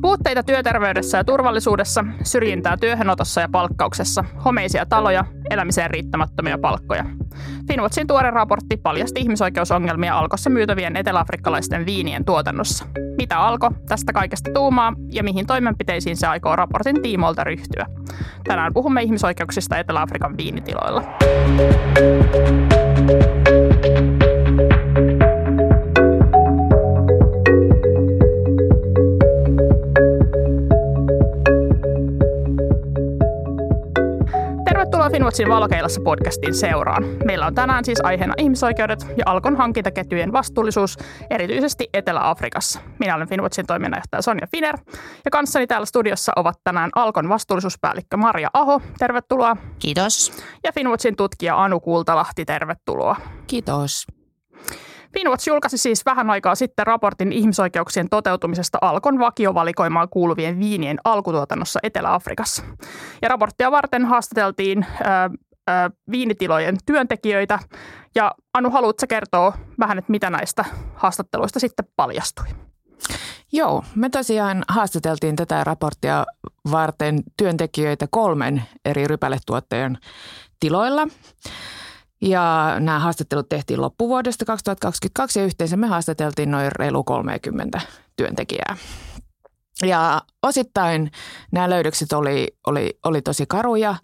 [0.00, 7.04] Puutteita työterveydessä ja turvallisuudessa, syrjintää työhönotossa ja palkkauksessa, homeisia taloja, elämiseen riittämättömiä palkkoja.
[7.68, 12.84] Finwatchin tuore raportti paljasti ihmisoikeusongelmia alkossa myytävien eteläafrikkalaisten viinien tuotannossa.
[13.16, 17.86] Mitä alko tästä kaikesta tuumaa ja mihin toimenpiteisiin se aikoo raportin tiimoilta ryhtyä?
[18.44, 21.02] Tänään puhumme ihmisoikeuksista Etelä-Afrikan viinitiloilla.
[35.18, 37.04] Finwatchin Valokeilassa podcastin seuraan.
[37.24, 40.98] Meillä on tänään siis aiheena ihmisoikeudet ja Alkon hankintaketjujen vastuullisuus,
[41.30, 42.80] erityisesti Etelä-Afrikassa.
[42.98, 44.78] Minä olen Finwatchin toiminnanjohtaja Sonja Finer
[45.24, 48.80] ja kanssani täällä studiossa ovat tänään Alkon vastuullisuuspäällikkö Maria Aho.
[48.98, 49.56] Tervetuloa.
[49.78, 50.32] Kiitos.
[50.64, 52.44] Ja Finwatchin tutkija Anu Kultalahti.
[52.44, 53.16] Tervetuloa.
[53.46, 54.17] Kiitos.
[55.12, 62.62] Finwatch julkaisi siis vähän aikaa sitten raportin ihmisoikeuksien toteutumisesta Alkon vakiovalikoimaan kuuluvien viinien alkutuotannossa Etelä-Afrikassa.
[63.22, 65.30] Ja raporttia varten haastateltiin ää,
[65.66, 67.58] ää, viinitilojen työntekijöitä.
[68.14, 72.46] Ja Anu, haluatko kertoa vähän, että mitä näistä haastatteluista sitten paljastui?
[73.52, 76.26] Joo, me tosiaan haastateltiin tätä raporttia
[76.70, 79.98] varten työntekijöitä kolmen eri rypäletuottajan
[80.60, 81.08] tiloilla.
[82.20, 87.80] Ja nämä haastattelut tehtiin loppuvuodesta 2022 ja yhteensä me haastateltiin noin reilu 30
[88.16, 88.76] työntekijää.
[89.82, 91.10] Ja osittain
[91.52, 93.94] nämä löydökset oli, oli, oli tosi karuja.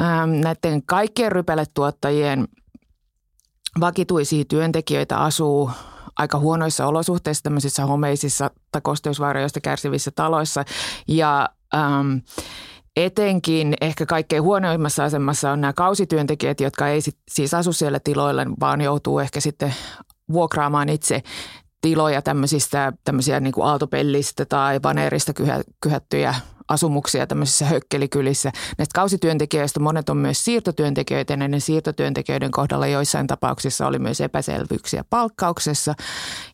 [0.00, 2.48] Ähm, näiden kaikkien rypeletuottajien
[3.80, 5.70] vakituisia työntekijöitä asuu
[6.18, 10.64] aika huonoissa olosuhteissa, tämmöisissä homeisissa tai kosteusvaurioista kärsivissä taloissa.
[11.08, 12.16] Ja ähm,
[12.96, 18.42] Etenkin ehkä kaikkein huonoimmassa asemassa on nämä kausityöntekijät, jotka ei sit, siis asu siellä tiloilla,
[18.60, 19.74] vaan joutuu ehkä sitten
[20.32, 21.22] vuokraamaan itse
[21.80, 25.32] tiloja tämmöisistä tämmöisiä niin kuin aaltopellistä tai vaneerista
[25.80, 26.34] kyhättyjä
[26.68, 28.52] asumuksia tämmöisissä hökkelikylissä.
[28.78, 35.04] Näistä kausityöntekijöistä monet on myös siirtotyöntekijöitä ja näiden siirtotyöntekijöiden kohdalla joissain tapauksissa oli myös epäselvyyksiä
[35.10, 35.94] palkkauksessa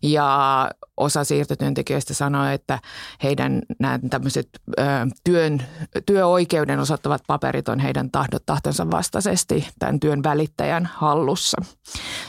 [0.03, 2.79] ja osa siirtotyöntekijöistä sanoi, että
[3.23, 4.83] heidän nämä tämmöiset ö,
[5.25, 5.63] työn,
[6.07, 11.59] työoikeuden osoittavat paperit on heidän tahdot, tahtonsa vastaisesti tämän työn välittäjän hallussa.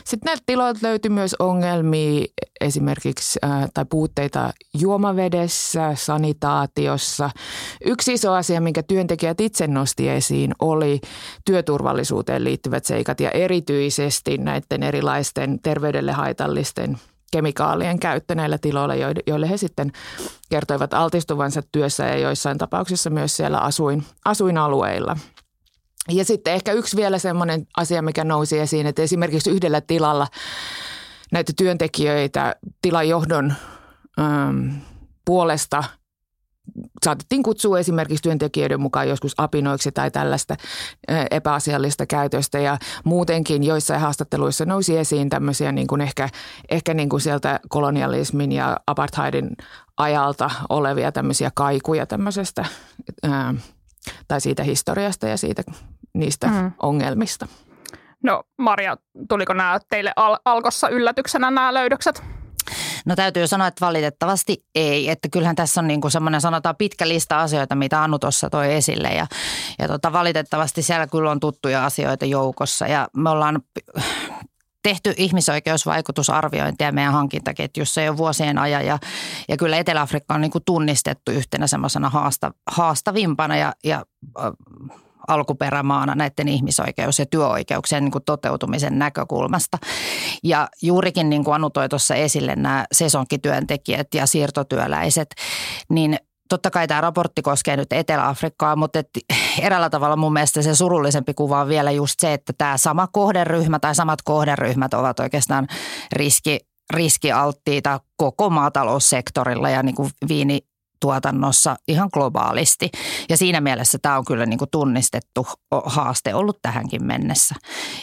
[0.06, 2.26] Sitten näiltä tiloilta löytyi myös ongelmia
[2.62, 7.30] esimerkiksi ö, tai puutteita juomavedessä, sanitaatiossa.
[7.86, 11.02] Yksi iso asia, minkä työntekijät itse nosti esiin, oli
[11.46, 16.98] työturvallisuuteen liittyvät seikat ja erityisesti näiden erilaisten terveydelle haitallisten–
[17.34, 18.96] kemikaalien käyttö näillä tiloilla,
[19.28, 19.92] joille he sitten
[20.50, 25.18] kertoivat altistuvansa työssä ja joissain tapauksissa myös siellä asuin, asuinalueilla.
[26.10, 30.28] Ja sitten ehkä yksi vielä semmoinen asia, mikä nousi esiin, että esimerkiksi yhdellä tilalla
[31.32, 33.54] näitä työntekijöitä tilajohdon
[34.20, 34.70] ähm,
[35.26, 35.84] puolesta–
[37.06, 40.56] saatettiin kutsua esimerkiksi työntekijöiden mukaan joskus apinoiksi tai tällaista
[41.32, 42.60] epäasiallista käytöstä.
[42.60, 46.30] Ja muutenkin joissain haastatteluissa nousi esiin tämmöisiä niin kuin ehkä,
[46.70, 49.50] ehkä niin kuin sieltä kolonialismin ja apartheidin
[49.98, 52.66] ajalta olevia tämmöisiä kaikuja tämmöisestä
[53.24, 53.54] ää,
[54.28, 55.64] tai siitä historiasta ja siitä
[56.14, 56.72] niistä mm.
[56.82, 57.48] ongelmista.
[58.24, 58.98] No Maria,
[59.30, 62.24] tuliko nämä teille al- alkossa yllätyksenä nämä löydökset?
[63.06, 65.10] No täytyy sanoa, että valitettavasti ei.
[65.10, 68.74] Että kyllähän tässä on niin kuin semmoinen sanotaan pitkä lista asioita, mitä Anu tuossa toi
[68.74, 69.08] esille.
[69.08, 69.28] Ja,
[69.80, 72.88] ja tota, valitettavasti siellä kyllä on tuttuja asioita joukossa.
[72.88, 73.62] Ja me ollaan
[74.84, 79.00] tehty ihmisoikeusvaikutusarviointia meidän hankintaketjussa jo vuosien ajan ja,
[79.48, 84.06] ja kyllä Etelä-Afrikka on niin kuin tunnistettu yhtenä semmoisena haasta, haastavimpana ja, ja
[85.28, 89.78] alkuperämaana näiden ihmisoikeus- ja työoikeuksien niin kuin toteutumisen näkökulmasta.
[90.44, 95.36] Ja juurikin niin kuin Anu toi tuossa esille nämä sesonkityöntekijät ja siirtotyöläiset,
[95.90, 96.18] niin
[96.50, 99.10] totta kai tämä raportti koskee nyt Etelä-Afrikkaa, mutta et
[99.62, 103.80] eräällä tavalla mun mielestä se surullisempi kuva on vielä just se, että tämä sama kohderyhmä
[103.80, 105.68] tai samat kohderyhmät ovat oikeastaan
[106.12, 106.60] riski
[106.94, 110.60] riskialttiita koko maataloussektorilla ja niin kuin viini,
[111.04, 112.90] tuotannossa ihan globaalisti.
[113.30, 115.48] Ja siinä mielessä tämä on kyllä niin kuin tunnistettu
[115.86, 117.56] haaste ollut tähänkin mennessä.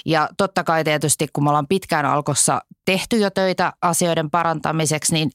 [0.07, 5.31] Ja totta kai tietysti, kun me ollaan pitkään alkossa tehty jo töitä asioiden parantamiseksi, niin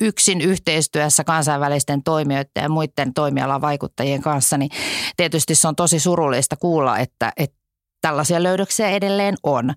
[0.00, 4.70] yksin yhteistyössä kansainvälisten toimijoiden ja muiden toimialan vaikuttajien kanssa, niin
[5.16, 7.56] tietysti se on tosi surullista kuulla, että, että
[8.00, 9.74] tällaisia löydöksiä edelleen on.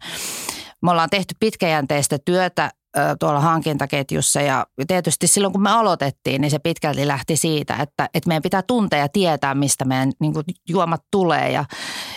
[0.81, 2.71] Me ollaan tehty pitkäjänteistä työtä
[3.19, 4.41] tuolla hankintaketjussa.
[4.41, 8.61] Ja tietysti silloin kun me aloitettiin, niin se pitkälti lähti siitä, että, että meidän pitää
[8.61, 11.51] tuntea ja tietää, mistä meidän niin kuin, juomat tulee.
[11.51, 11.65] Ja,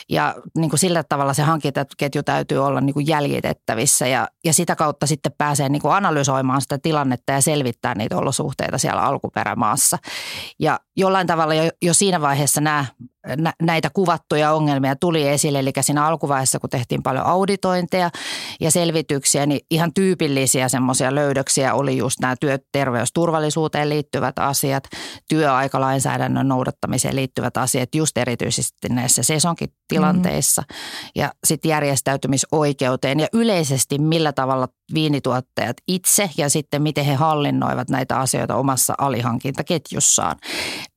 [0.09, 4.07] ja niin kuin sillä tavalla se hankintaketju täytyy olla niin kuin jäljitettävissä.
[4.07, 8.79] Ja, ja sitä kautta sitten pääsee niin kuin analysoimaan sitä tilannetta ja selvittää niitä olosuhteita
[8.79, 9.99] siellä alkuperämaassa.
[10.59, 12.85] Ja jollain tavalla jo, jo siinä vaiheessa nämä
[13.63, 15.59] näitä kuvattuja ongelmia tuli esille.
[15.59, 18.11] Eli siinä alkuvaiheessa, kun tehtiin paljon auditointeja
[18.61, 24.85] ja selvityksiä, niin ihan tyypillisiä semmoisia löydöksiä oli just nämä työterveysturvallisuuteen liittyvät asiat,
[25.29, 30.77] työaikalainsäädännön noudattamiseen liittyvät asiat, just erityisesti näissä sesonkitilanteissa mm.
[31.15, 38.19] ja sitten järjestäytymisoikeuteen ja yleisesti millä tavalla viinituottajat itse ja sitten miten he hallinnoivat näitä
[38.19, 40.37] asioita omassa alihankintaketjussaan.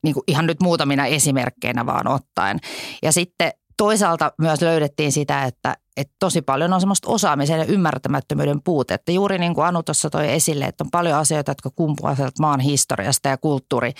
[0.04, 2.58] Niin kuin ihan nyt muutamina esimerkkeinä vaan ottaen.
[3.02, 8.62] Ja sitten toisaalta myös löydettiin sitä, että, että tosi paljon on semmoista osaamisen ja ymmärtämättömyyden
[8.62, 9.12] puutetta.
[9.12, 13.28] Juuri niin kuin Anu tuossa toi esille, että on paljon asioita, jotka kumpuavat maan historiasta
[13.28, 13.92] ja kulttuuri,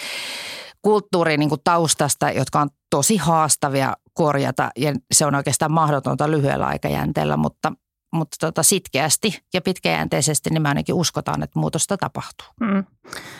[0.82, 6.66] kulttuuri niin kuin taustasta, jotka on tosi haastavia korjata ja se on oikeastaan mahdotonta lyhyellä
[6.66, 7.72] aikajänteellä, mutta
[8.12, 12.46] mutta tota sitkeästi ja pitkäjänteisesti, niin me ainakin uskotaan, että muutosta tapahtuu.
[12.60, 12.84] Mm.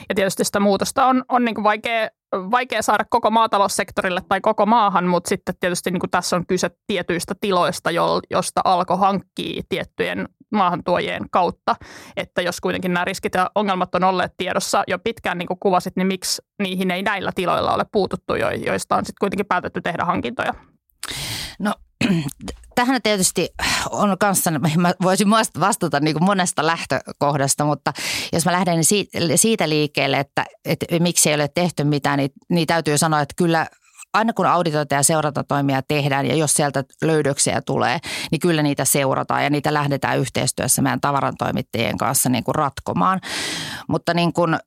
[0.08, 5.06] Ja tietysti sitä muutosta on, on niin vaikea, vaikea saada koko maataloussektorille tai koko maahan,
[5.06, 7.90] mutta sitten tietysti niin kuin tässä on kyse tietyistä tiloista,
[8.30, 11.76] josta alko hankkii tiettyjen maahantuojien kautta.
[12.16, 15.96] Että jos kuitenkin nämä riskit ja ongelmat on olleet tiedossa jo pitkään, niin kuin kuvasit,
[15.96, 18.34] niin miksi niihin ei näillä tiloilla ole puututtu,
[18.66, 20.54] joista on sitten kuitenkin päätetty tehdä hankintoja?
[21.58, 21.74] No
[22.74, 23.48] tähän tietysti
[23.90, 25.30] on kanssa, mä voisin
[25.60, 27.92] vastata niin kuin monesta lähtökohdasta, mutta
[28.32, 28.84] jos mä lähden
[29.36, 33.66] siitä liikkeelle, että, että miksi ei ole tehty mitään, niin, niin täytyy sanoa, että kyllä
[34.14, 37.98] aina kun auditointia ja seurantatoimia tehdään ja jos sieltä löydöksiä tulee,
[38.30, 43.20] niin kyllä niitä seurataan ja niitä lähdetään yhteistyössä meidän tavarantoimittajien kanssa niin kuin ratkomaan.
[43.88, 44.58] Mutta niin kuin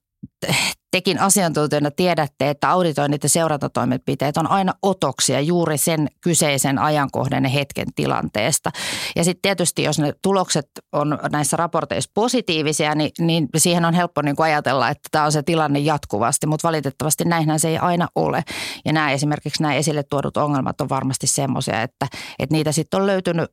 [0.91, 7.49] tekin asiantuntijana tiedätte, että auditoinnit ja seurantatoimenpiteet on aina otoksia juuri sen kyseisen ajankohdan ja
[7.49, 8.71] hetken tilanteesta.
[9.15, 14.21] Ja sitten tietysti, jos ne tulokset on näissä raporteissa positiivisia, niin, niin siihen on helppo
[14.21, 18.43] niin ajatella, että tämä on se tilanne jatkuvasti, mutta valitettavasti näinhän se ei aina ole.
[18.85, 22.07] Ja nämä esimerkiksi nämä esille tuodut ongelmat on varmasti semmoisia, että,
[22.39, 23.51] että niitä sitten on löytynyt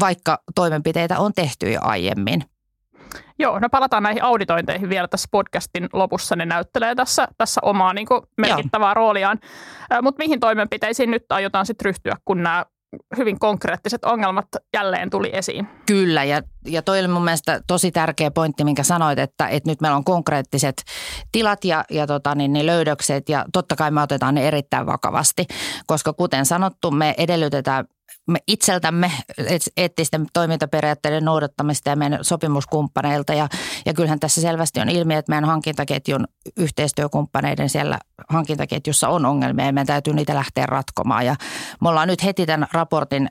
[0.00, 2.44] vaikka toimenpiteitä on tehty jo aiemmin.
[3.38, 6.36] Joo, no palataan näihin auditointeihin vielä tässä podcastin lopussa.
[6.36, 8.94] Ne näyttelee tässä, tässä omaa niin kuin merkittävää Joo.
[8.94, 9.40] rooliaan.
[10.02, 12.64] Mutta mihin toimenpiteisiin nyt aiotaan sitten ryhtyä, kun nämä
[13.16, 15.68] hyvin konkreettiset ongelmat jälleen tuli esiin.
[15.86, 19.80] Kyllä, ja, ja toi oli mun mielestä tosi tärkeä pointti, minkä sanoit, että, että nyt
[19.80, 20.82] meillä on konkreettiset
[21.32, 25.46] tilat ja, ja tota, niin, niin löydökset, ja totta kai me otetaan ne erittäin vakavasti,
[25.86, 27.84] koska kuten sanottu, me edellytetään
[28.26, 29.12] me itseltämme
[29.76, 33.34] eettisten toimintaperiaatteiden noudattamista ja meidän sopimuskumppaneilta.
[33.34, 33.48] Ja,
[33.86, 36.26] ja kyllähän tässä selvästi on ilmi, että meidän hankintaketjun
[36.56, 37.98] yhteistyökumppaneiden siellä
[38.28, 41.26] hankintaketjussa on ongelmia ja meidän täytyy niitä lähteä ratkomaan.
[41.26, 41.36] Ja
[41.80, 43.28] me ollaan nyt heti tämän raportin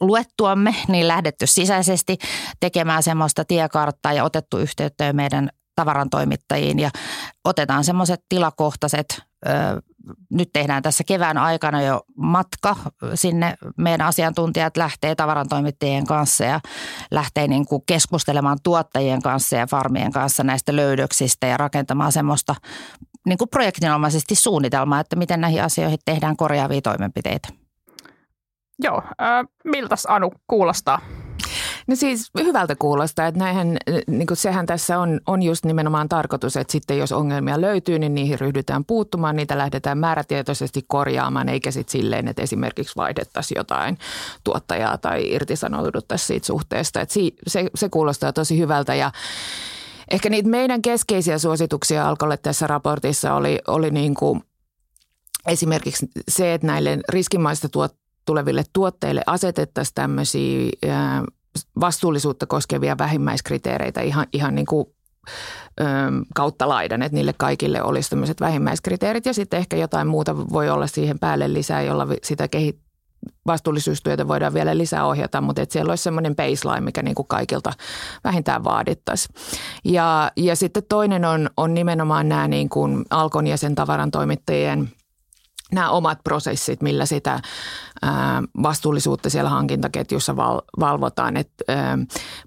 [0.00, 2.18] luettuamme, niin lähdetty sisäisesti
[2.60, 6.90] tekemään semmoista tiekarttaa ja otettu yhteyttä meidän tavarantoimittajiin ja
[7.44, 9.22] otetaan semmoiset tilakohtaiset
[10.30, 12.76] nyt tehdään tässä kevään aikana jo matka
[13.14, 13.56] sinne.
[13.76, 16.60] Meidän asiantuntijat lähtee tavarantoimittajien kanssa ja
[17.10, 22.54] lähtee niin kuin keskustelemaan tuottajien kanssa ja farmien kanssa näistä löydöksistä ja rakentamaan semmoista
[23.26, 27.48] niin kuin projektinomaisesti suunnitelmaa, että miten näihin asioihin tehdään korjaavia toimenpiteitä.
[28.82, 31.00] Joo, äh, miltäs Anu kuulostaa?
[31.90, 33.76] No siis hyvältä kuulostaa, että näinhän,
[34.06, 38.14] niin kuin sehän tässä on, on just nimenomaan tarkoitus, että sitten jos ongelmia löytyy, niin
[38.14, 43.98] niihin ryhdytään puuttumaan, niitä lähdetään määrätietoisesti korjaamaan, eikä sitten silleen, että esimerkiksi vaihdettaisiin jotain
[44.44, 47.00] tuottajaa tai irtisanouduttaisiin siitä suhteesta.
[47.00, 47.14] Että
[47.46, 49.12] se, se kuulostaa tosi hyvältä ja
[50.10, 54.42] ehkä niitä meidän keskeisiä suosituksia alkolle tässä raportissa oli, oli niin kuin
[55.46, 60.70] esimerkiksi se, että näille riskimaista tuot, tuleville tuotteille asetettaisiin tämmöisiä
[61.80, 64.86] vastuullisuutta koskevia vähimmäiskriteereitä ihan, ihan niin kuin
[66.34, 70.86] kautta laidan, että niille kaikille olisi tämmöiset vähimmäiskriteerit ja sitten ehkä jotain muuta voi olla
[70.86, 72.78] siihen päälle lisää, jolla sitä kehit,
[73.46, 77.72] vastuullisuustyötä voidaan vielä lisää ohjata, mutta että siellä olisi semmoinen baseline, mikä niin kuin kaikilta
[78.24, 79.34] vähintään vaadittaisiin.
[79.84, 84.88] Ja, ja sitten toinen on, on nimenomaan nämä niin kuin Alkon ja sen tavarantoimittajien–
[85.72, 87.40] nämä omat prosessit, millä sitä
[88.62, 90.36] vastuullisuutta siellä hankintaketjussa
[90.80, 91.36] valvotaan.
[91.36, 91.64] että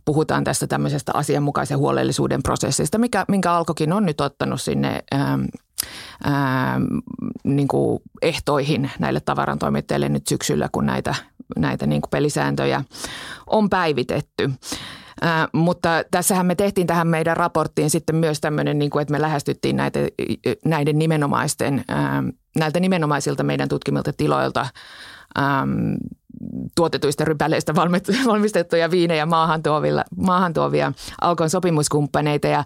[0.05, 5.03] puhutaan tästä tämmöisestä asianmukaisen huolellisuuden prosessista, mikä, minkä Alkokin on nyt ottanut sinne
[7.43, 11.15] niin kuin ehtoihin näille tavarantoimittajille nyt syksyllä, kun näitä,
[11.57, 12.83] näitä niin kuin pelisääntöjä
[13.47, 14.51] on päivitetty.
[15.25, 19.21] Äh, mutta tässähän me tehtiin tähän meidän raporttiin sitten myös tämmöinen, niin kuin, että me
[19.21, 19.99] lähestyttiin näitä,
[20.65, 22.23] näiden nimenomaisten, äh,
[22.55, 24.67] näiltä nimenomaisilta meidän tutkimilta tiloilta
[25.39, 25.93] ähm,
[26.75, 27.75] tuotetuista rypäleistä
[28.25, 32.47] valmistettuja viinejä maahan, tuovia Alkon sopimuskumppaneita.
[32.47, 32.63] Ja,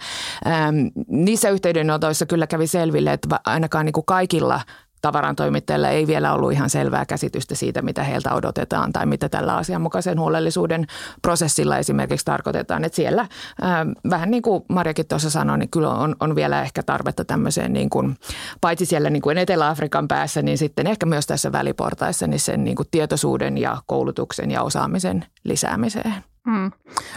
[0.48, 0.76] ähm,
[1.08, 4.62] niissä yhteydenotoissa kyllä kävi selville, että ainakaan niin kuin kaikilla–
[5.01, 10.20] tavarantoimittajilla ei vielä ollut ihan selvää käsitystä siitä, mitä heiltä odotetaan tai mitä tällä asianmukaisen
[10.20, 10.88] huolellisuuden
[11.22, 12.84] prosessilla esimerkiksi tarkoitetaan.
[12.84, 13.27] Että siellä
[13.62, 17.74] ää, vähän niin kuin Marjakin tuossa sanoi, niin kyllä on, on vielä ehkä tarvetta tämmöiseen
[17.74, 18.18] niin kuin,
[18.62, 22.75] paitsi siellä niin kuin Etelä-Afrikan päässä, niin sitten ehkä myös tässä väliportaissa niin sen niin
[22.75, 26.24] kuin tietoisuuden ja koulutuksen ja osaamisen lisäämiseen.
[26.48, 26.72] Mm.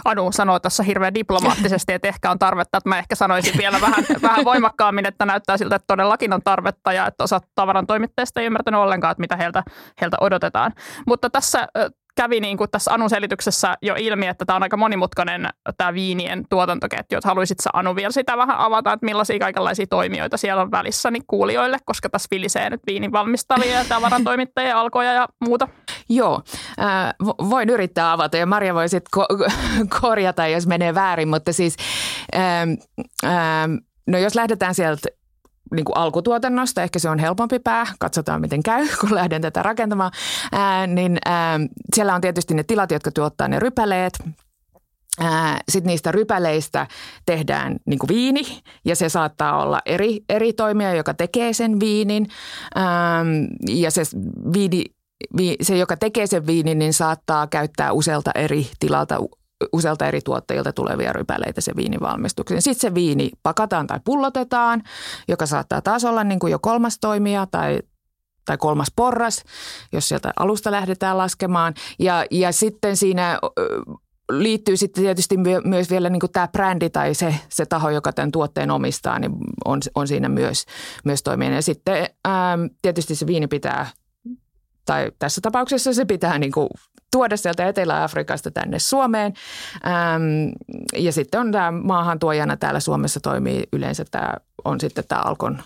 [0.04, 4.04] Anu sanoo tässä hirveän diplomaattisesti, että ehkä on tarvetta, että mä ehkä sanoisin vielä vähän,
[4.22, 8.46] vähän voimakkaammin, että näyttää siltä, että todellakin on tarvetta ja että osa tavaran toimittajista ei
[8.46, 9.62] ymmärtänyt ollenkaan, että mitä heiltä,
[10.00, 10.72] heiltä odotetaan.
[11.06, 11.68] Mutta tässä
[12.16, 16.44] kävi niin kuin tässä Anun selityksessä jo ilmi, että tämä on aika monimutkainen tämä viinien
[16.48, 17.18] tuotantoketju.
[17.18, 21.24] Että haluaisitko Anu vielä sitä vähän avata, että millaisia kaikenlaisia toimijoita siellä on välissä niin
[21.26, 25.68] kuulijoille, koska tässä vilisee nyt viinin valmistavia ja tavarantoimittajia, alkoja ja muuta?
[26.12, 26.42] Joo,
[26.80, 27.14] äh,
[27.50, 29.52] voin yrittää avata ja Maria voi sitten ko-
[30.00, 31.76] korjata, jos menee väärin, mutta siis
[32.36, 32.70] ähm,
[33.24, 33.74] ähm,
[34.06, 35.08] no jos lähdetään sieltä
[35.74, 40.12] niin kuin alkutuotannosta, ehkä se on helpompi pää, katsotaan miten käy, kun lähden tätä rakentamaan,
[40.52, 41.60] ää, niin ää,
[41.94, 44.12] siellä on tietysti ne tilat, jotka tuottaa ne rypäleet,
[45.68, 46.86] sitten niistä rypäleistä
[47.26, 48.42] tehdään niin viini.
[48.84, 52.26] Ja se saattaa olla eri, eri toimija, joka tekee sen viinin.
[53.68, 54.02] ja se
[54.52, 54.84] viini,
[55.62, 59.18] se, joka tekee sen viinin, niin saattaa käyttää usealta eri tilalta
[59.72, 62.62] usealta eri tuottajilta tulevia rypäleitä se viinin valmistukseen.
[62.62, 64.82] Sitten se viini pakataan tai pullotetaan,
[65.28, 67.78] joka saattaa taas olla niin kuin jo kolmas toimija tai,
[68.44, 69.44] tai kolmas porras,
[69.92, 71.74] jos sieltä alusta lähdetään laskemaan.
[71.98, 73.38] Ja, ja sitten siinä
[74.30, 78.32] liittyy sitten tietysti myös vielä niin kuin tämä brändi tai se, se taho, joka tämän
[78.32, 79.32] tuotteen omistaa, niin
[79.64, 80.64] on, on siinä myös,
[81.04, 81.56] myös toimijana.
[81.56, 83.86] Ja sitten ää, tietysti se viini pitää
[84.86, 86.68] tai tässä tapauksessa se pitää niin kuin
[87.10, 89.34] tuoda sieltä Etelä-Afrikasta tänne Suomeen.
[89.86, 90.22] Ähm,
[90.96, 94.34] ja sitten on tämä maahantuojana täällä Suomessa toimii yleensä tämä,
[94.64, 95.62] on sitten tämä Alkon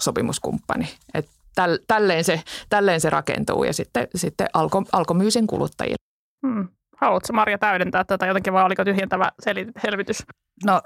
[0.00, 0.88] sopimuskumppani.
[1.14, 5.96] Et täl, tälleen, se, tälleen se rakentuu ja sitten, sitten Alko, Alko myy sen kuluttajille.
[6.46, 6.68] Hmm.
[7.02, 9.30] Haluatko Marja täydentää tätä jotenkin vai oliko tyhjentävä
[9.82, 10.22] selvitys?
[10.64, 10.82] No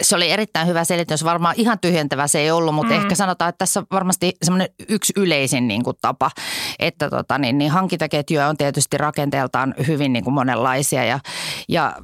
[0.00, 1.24] se oli erittäin hyvä selitys.
[1.24, 3.00] Varmaan ihan tyhjentävä se ei ollut, mutta mm.
[3.00, 6.30] ehkä sanotaan, että tässä on varmasti semmoinen yksi yleisin niin kuin tapa,
[6.78, 11.20] että tota, niin, niin hankintaketjuja on tietysti rakenteeltaan hyvin niin kuin monenlaisia ja,
[11.68, 11.96] ja,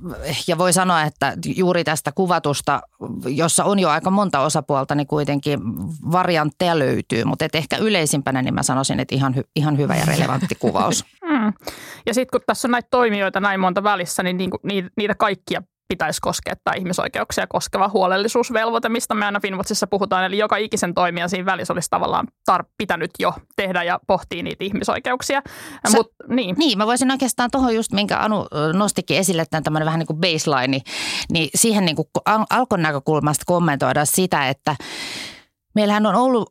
[0.48, 2.80] ja voi sanoa, että juuri tästä kuvatusta,
[3.26, 5.60] jossa on jo aika monta osapuolta, niin kuitenkin
[6.12, 10.04] variantteja löytyy, mutta et ehkä yleisimpänä niin mä sanoisin, että ihan, hy, ihan hyvä ja
[10.04, 11.04] relevantti kuvaus.
[11.46, 11.52] Mm.
[12.06, 14.60] Ja sitten kun tässä on näitä toimijoita näin monta välissä, niin, niin kuin,
[14.96, 20.24] niitä kaikkia pitäisi koskettaa ihmisoikeuksia koskeva huolellisuusvelvoite, mistä me aina Finwatchissa puhutaan.
[20.24, 24.64] Eli joka ikisen toimijan siinä välissä olisi tavallaan tar- pitänyt jo tehdä ja pohtia niitä
[24.64, 25.42] ihmisoikeuksia.
[25.90, 26.54] Sä, Mut, niin.
[26.58, 30.20] niin, mä voisin oikeastaan tuohon just, minkä Anu nostikin esille, tämän tämmöinen vähän niin kuin
[30.20, 30.80] baseline,
[31.30, 32.08] niin siihen niin kuin
[32.50, 34.76] alkon näkökulmasta kommentoida sitä, että
[35.76, 36.48] Meillähän on ollut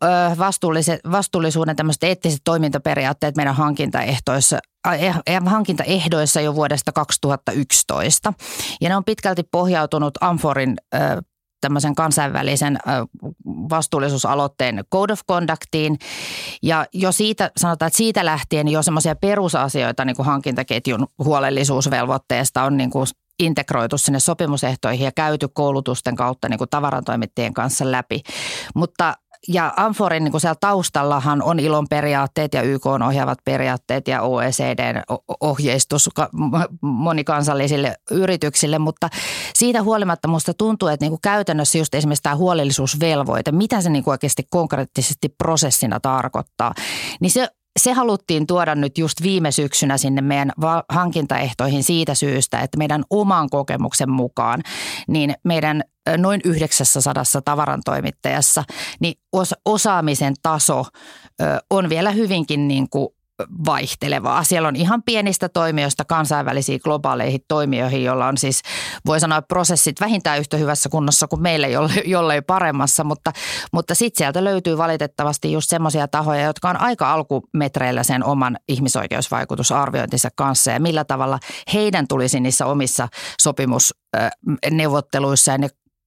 [1.12, 4.60] vastuullisuuden tämmöiset eettiset toimintaperiaatteet meidän hankintaehtoissa,
[4.94, 8.34] eh, eh, hankintaehdoissa jo vuodesta 2011.
[8.82, 10.76] Ja ne on pitkälti pohjautunut Amforin
[11.62, 12.78] tämmöisen kansainvälisen
[13.46, 15.98] vastuullisuusaloitteen Code of Conductiin.
[16.64, 22.78] Ja jo siitä, sanotaan, että siitä lähtien jo semmoisia perusasioita niin kuin hankintaketjun huolellisuusvelvoitteesta on
[22.78, 23.08] niin kuin
[23.40, 28.22] integroitu sinne sopimusehtoihin ja käyty koulutusten kautta niin kuin tavarantoimittajien kanssa läpi.
[28.76, 29.14] Mutta
[29.48, 35.02] ja Amforin niin siellä taustallahan on ilon periaatteet ja YK on ohjaavat periaatteet ja OECDn
[35.42, 36.10] ohjeistus
[36.82, 39.10] monikansallisille yrityksille, mutta
[39.54, 44.04] siitä huolimatta musta tuntuu, että niin kuin käytännössä just esimerkiksi tämä huolellisuusvelvoite, mitä se niin
[44.04, 46.74] kuin oikeasti konkreettisesti prosessina tarkoittaa,
[47.20, 50.52] niin se se haluttiin tuoda nyt just viime syksynä sinne meidän
[50.90, 54.62] hankintaehtoihin siitä syystä, että meidän oman kokemuksen mukaan,
[55.08, 55.84] niin meidän
[56.18, 58.64] noin 900 tavarantoimittajassa,
[59.00, 59.14] niin
[59.66, 60.86] osaamisen taso
[61.70, 63.08] on vielä hyvinkin niin kuin
[63.66, 64.44] vaihtelevaa.
[64.44, 68.62] Siellä on ihan pienistä toimijoista kansainvälisiin globaaleihin toimijoihin, joilla on siis,
[69.06, 73.32] voi sanoa, prosessit vähintään yhtä hyvässä kunnossa kuin jolle, jollei paremmassa, mutta,
[73.74, 80.30] mutta sitten sieltä löytyy valitettavasti just semmoisia tahoja, jotka on aika alkumetreillä sen oman ihmisoikeusvaikutusarviointinsa
[80.36, 81.40] kanssa ja millä tavalla
[81.74, 83.08] heidän tulisi niissä omissa
[83.42, 85.58] sopimusneuvotteluissa ja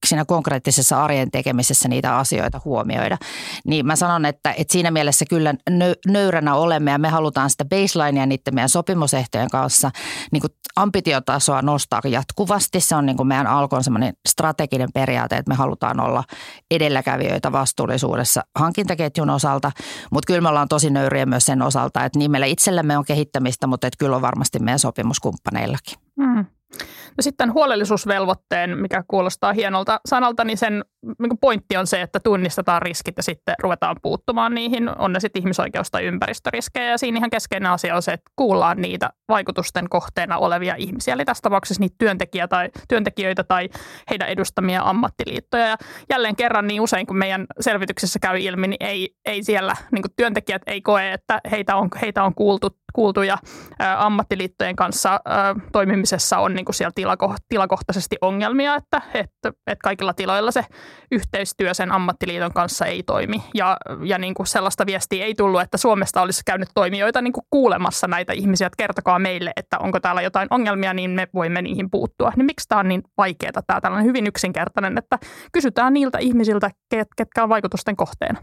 [0.05, 3.17] siinä konkreettisessa arjen tekemisessä niitä asioita huomioida.
[3.67, 5.53] Niin mä sanon, että, että siinä mielessä kyllä
[6.07, 9.91] nöyränä olemme ja me halutaan sitä baselinea niiden meidän sopimusehtojen kanssa
[10.31, 12.79] niin kuin ambitiotasoa nostaa jatkuvasti.
[12.79, 16.23] Se on niin kuin meidän alkon semmoinen strateginen periaate, että me halutaan olla
[16.71, 19.71] edelläkävijöitä vastuullisuudessa hankintaketjun osalta,
[20.11, 23.67] mutta kyllä me ollaan tosi nöyriä myös sen osalta, että niin meillä itsellemme on kehittämistä,
[23.67, 25.97] mutta että kyllä on varmasti meidän sopimuskumppaneillakin.
[26.17, 26.45] Mm.
[27.17, 32.81] No sitten huolellisuusvelvoitteen, mikä kuulostaa hienolta sanalta, niin sen niin pointti on se, että tunnistetaan
[32.81, 36.89] riskit ja sitten ruvetaan puuttumaan niihin, on ne sitten ihmisoikeus- tai ympäristöriskejä.
[36.89, 41.25] Ja siinä ihan keskeinen asia on se, että kuullaan niitä vaikutusten kohteena olevia ihmisiä, eli
[41.25, 43.69] tässä tapauksessa niitä työntekijä tai, työntekijöitä tai
[44.09, 45.67] heidän edustamia ammattiliittoja.
[45.67, 45.77] Ja
[46.09, 50.61] jälleen kerran niin usein, kun meidän selvityksessä käy ilmi, niin ei, ei siellä niin työntekijät
[50.67, 53.37] ei koe, että heitä on, heitä on kuultu, kuultu ja
[53.81, 55.19] ä, ammattiliittojen kanssa ä,
[55.71, 60.65] toimimisessa on niin siellä tilako, tilakohtaisesti ongelmia, että, että, että kaikilla tiloilla se
[61.11, 63.43] yhteistyö sen ammattiliiton kanssa ei toimi.
[63.53, 67.45] Ja, ja niin kuin sellaista viestiä ei tullut, että Suomesta olisi käynyt toimijoita niin kuin
[67.49, 71.89] kuulemassa näitä ihmisiä, että kertokaa meille, että onko täällä jotain ongelmia, niin me voimme niihin
[71.89, 72.31] puuttua.
[72.35, 75.19] Niin miksi tämä on niin vaikeaa, tämä tällainen hyvin yksinkertainen, että
[75.51, 76.71] kysytään niiltä ihmisiltä,
[77.17, 78.39] ketkä on vaikutusten kohteena.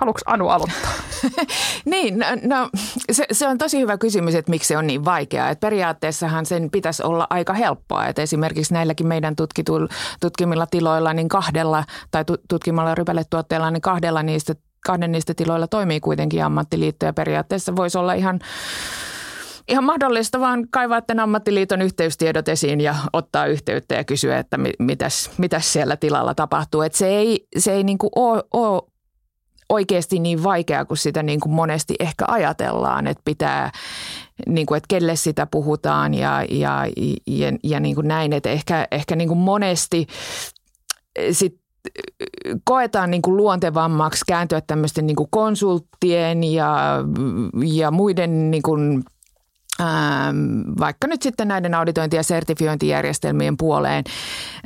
[0.00, 0.92] Haluatko Anu aloittaa?
[1.84, 2.70] niin, no, no
[3.12, 5.50] se, se on tosi hyvä kysymys, että miksi se on niin vaikeaa.
[5.50, 8.06] Et periaatteessahan sen pitäisi olla aika helppoa.
[8.06, 9.86] Et esimerkiksi näilläkin meidän tutkitul,
[10.20, 14.54] tutkimilla tiloilla niin kahdella tai tutkimalla rypäletuotteilla niin kahdella niistä,
[14.86, 18.40] kahden niistä tiloilla toimii kuitenkin ammattiliitto ja periaatteessa voisi olla ihan
[19.68, 25.30] ihan mahdollista vaan kaivaa tämän ammattiliiton yhteystiedot esiin ja ottaa yhteyttä ja kysyä, että mitäs,
[25.38, 26.82] mitäs siellä tilalla tapahtuu.
[26.82, 28.82] Et se ei, se ei niin ole, ole
[29.70, 33.70] oikeasti niin vaikeaa kuin sitä niin kuin monesti ehkä ajatellaan, että pitää,
[34.46, 36.86] niin kuin, että kelle sitä puhutaan ja, ja,
[37.26, 40.06] ja, ja niin kuin näin, että ehkä, ehkä niin kuin monesti
[41.32, 41.60] sit
[42.64, 46.76] koetaan niin kuin luontevammaksi kääntyä tämmöisten niin kuin konsulttien ja,
[47.64, 49.02] ja muiden niin kuin–
[50.78, 54.04] vaikka nyt sitten näiden auditointi- ja sertifiointijärjestelmien puoleen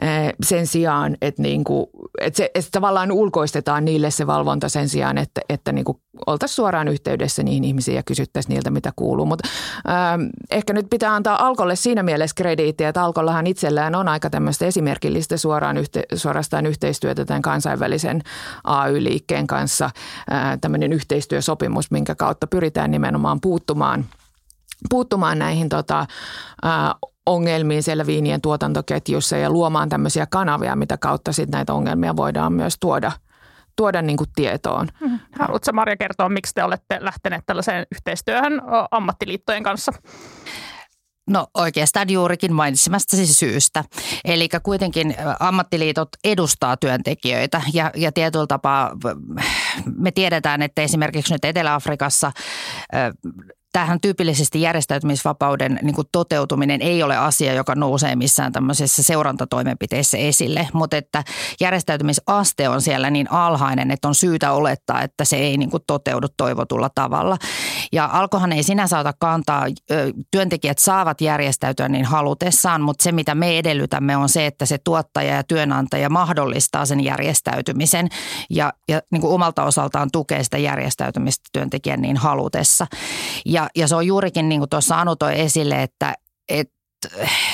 [0.03, 1.87] äh, sen sijaan, että, niin kuin,
[2.21, 6.57] että, se, että tavallaan ulkoistetaan niille se valvonta sen sijaan, että, että niin kuin oltaisiin
[6.57, 9.27] suoraan yhteydessä niihin ihmisiin ja kysyttäisiin niiltä, mitä kuuluu.
[9.27, 9.49] Mutta
[9.89, 14.67] ähm, ehkä nyt pitää antaa Alkolle siinä mielessä krediittiä, että Alkollahan itsellään on aika tämmöistä
[14.67, 18.23] esimerkillistä suoraan yhte, suorastaan yhteistyötä tämän kansainvälisen
[18.65, 24.05] AY-liikkeen kanssa, äh, tämmöinen yhteistyösopimus, minkä kautta pyritään nimenomaan puuttumaan–
[24.91, 26.95] puuttumaan näihin tota, ä,
[27.27, 32.75] ongelmiin siellä viinien tuotantoketjussa ja luomaan tämmöisiä kanavia, mitä kautta sitten näitä ongelmia voidaan myös
[32.81, 33.13] tuoda
[33.77, 34.89] tuoda niin kuin tietoon.
[35.01, 35.19] Mm-hmm.
[35.39, 39.93] Haluatko Marja kertoa, miksi te olette lähteneet tällaiseen yhteistyöhön ammattiliittojen kanssa?
[41.31, 43.85] No oikeastaan juurikin mainitsemastasi syystä.
[44.25, 48.97] Eli kuitenkin ammattiliitot edustaa työntekijöitä ja, ja tietyllä tapaa
[49.97, 52.33] me tiedetään, että esimerkiksi nyt Etelä-Afrikassa
[53.75, 60.69] tähän tyypillisesti järjestäytymisvapauden niin kuin toteutuminen ei ole asia, joka nousee missään tämmöisessä seurantatoimenpiteissä esille,
[60.73, 61.25] mutta että
[61.61, 66.27] järjestäytymisaste on siellä niin alhainen, että on syytä olettaa, että se ei niin kuin toteudu
[66.37, 67.37] toivotulla tavalla.
[67.93, 69.67] Ja alkohan ei sinänsä ota kantaa,
[70.31, 75.35] työntekijät saavat järjestäytyä niin halutessaan, mutta se mitä me edellytämme on se, että se tuottaja
[75.35, 78.09] ja työnantaja mahdollistaa sen järjestäytymisen
[78.51, 82.87] ja, ja niin kuin omalta osaltaan tukee sitä järjestäytymistä työntekijän niin halutessa.
[83.47, 86.15] Ja ja, se on juurikin niin kuin tuossa Anu toi esille, että,
[86.49, 86.75] että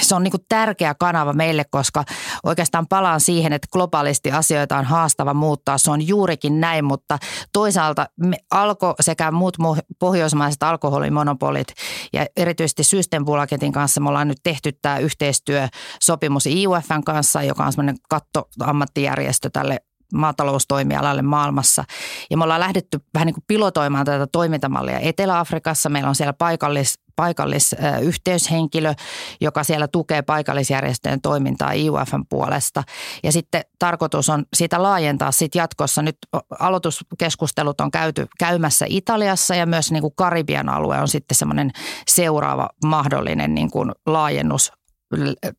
[0.01, 2.05] se on niin kuin tärkeä kanava meille, koska
[2.42, 5.79] oikeastaan palaan siihen, että globaalisti asioita on haastava muuttaa.
[5.79, 7.18] Se on juurikin näin, mutta
[7.53, 8.07] toisaalta
[8.51, 9.57] alko sekä muut
[9.99, 11.68] pohjoismaiset alkoholimonopolit
[12.12, 17.96] ja erityisesti Systembolaketin kanssa me ollaan nyt tehty tämä yhteistyösopimus IUFn kanssa, joka on semmoinen
[18.09, 19.81] kattoammattijärjestö tälle
[20.14, 21.85] maataloustoimialalle maailmassa.
[22.31, 25.88] Ja me ollaan lähdetty vähän niin kuin pilotoimaan tätä toimintamallia Etelä-Afrikassa.
[25.88, 28.94] Meillä on siellä paikallis, paikallisyhteyshenkilö,
[29.40, 32.83] joka siellä tukee paikallisjärjestöjen toimintaa IUFn puolesta.
[33.23, 36.03] Ja sitten tarkoitus on sitä laajentaa sitten jatkossa.
[36.03, 36.16] Nyt
[36.59, 41.70] aloituskeskustelut on käyty käymässä Italiassa ja myös niin kuin Karibian alue on sitten semmoinen
[42.09, 44.73] seuraava mahdollinen niin kuin laajennus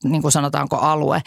[0.04, 1.22] niin kuin sanotaanko alue.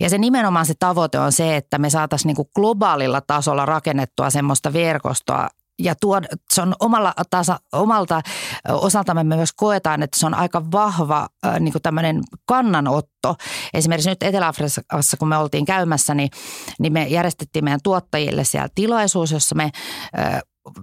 [0.00, 4.30] Ja se nimenomaan se tavoite on se, että me saataisiin niin kuin globaalilla tasolla rakennettua
[4.30, 5.48] semmoista verkostoa,
[5.82, 6.20] ja tuo,
[6.52, 8.20] se on omalla tasa, omalta
[8.68, 11.28] osaltamme me myös koetaan, että se on aika vahva
[11.60, 13.36] niin kuin tämmöinen kannanotto.
[13.74, 16.30] Esimerkiksi nyt Etelä-Afrikassa, kun me oltiin käymässä, niin,
[16.78, 19.70] niin me järjestettiin meidän tuottajille siellä tilaisuus, jossa me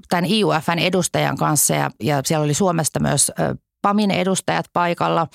[0.10, 3.31] tämän IUFn edustajan kanssa ja, ja siellä oli Suomesta myös
[3.85, 5.27] PAMin edustajat paikalla,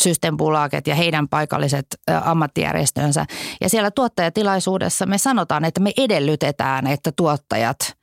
[0.00, 1.86] Systembolaget ja heidän paikalliset
[2.24, 3.26] ammattijärjestönsä.
[3.60, 7.95] Ja siellä tuottajatilaisuudessa me sanotaan, että me edellytetään, että tuottajat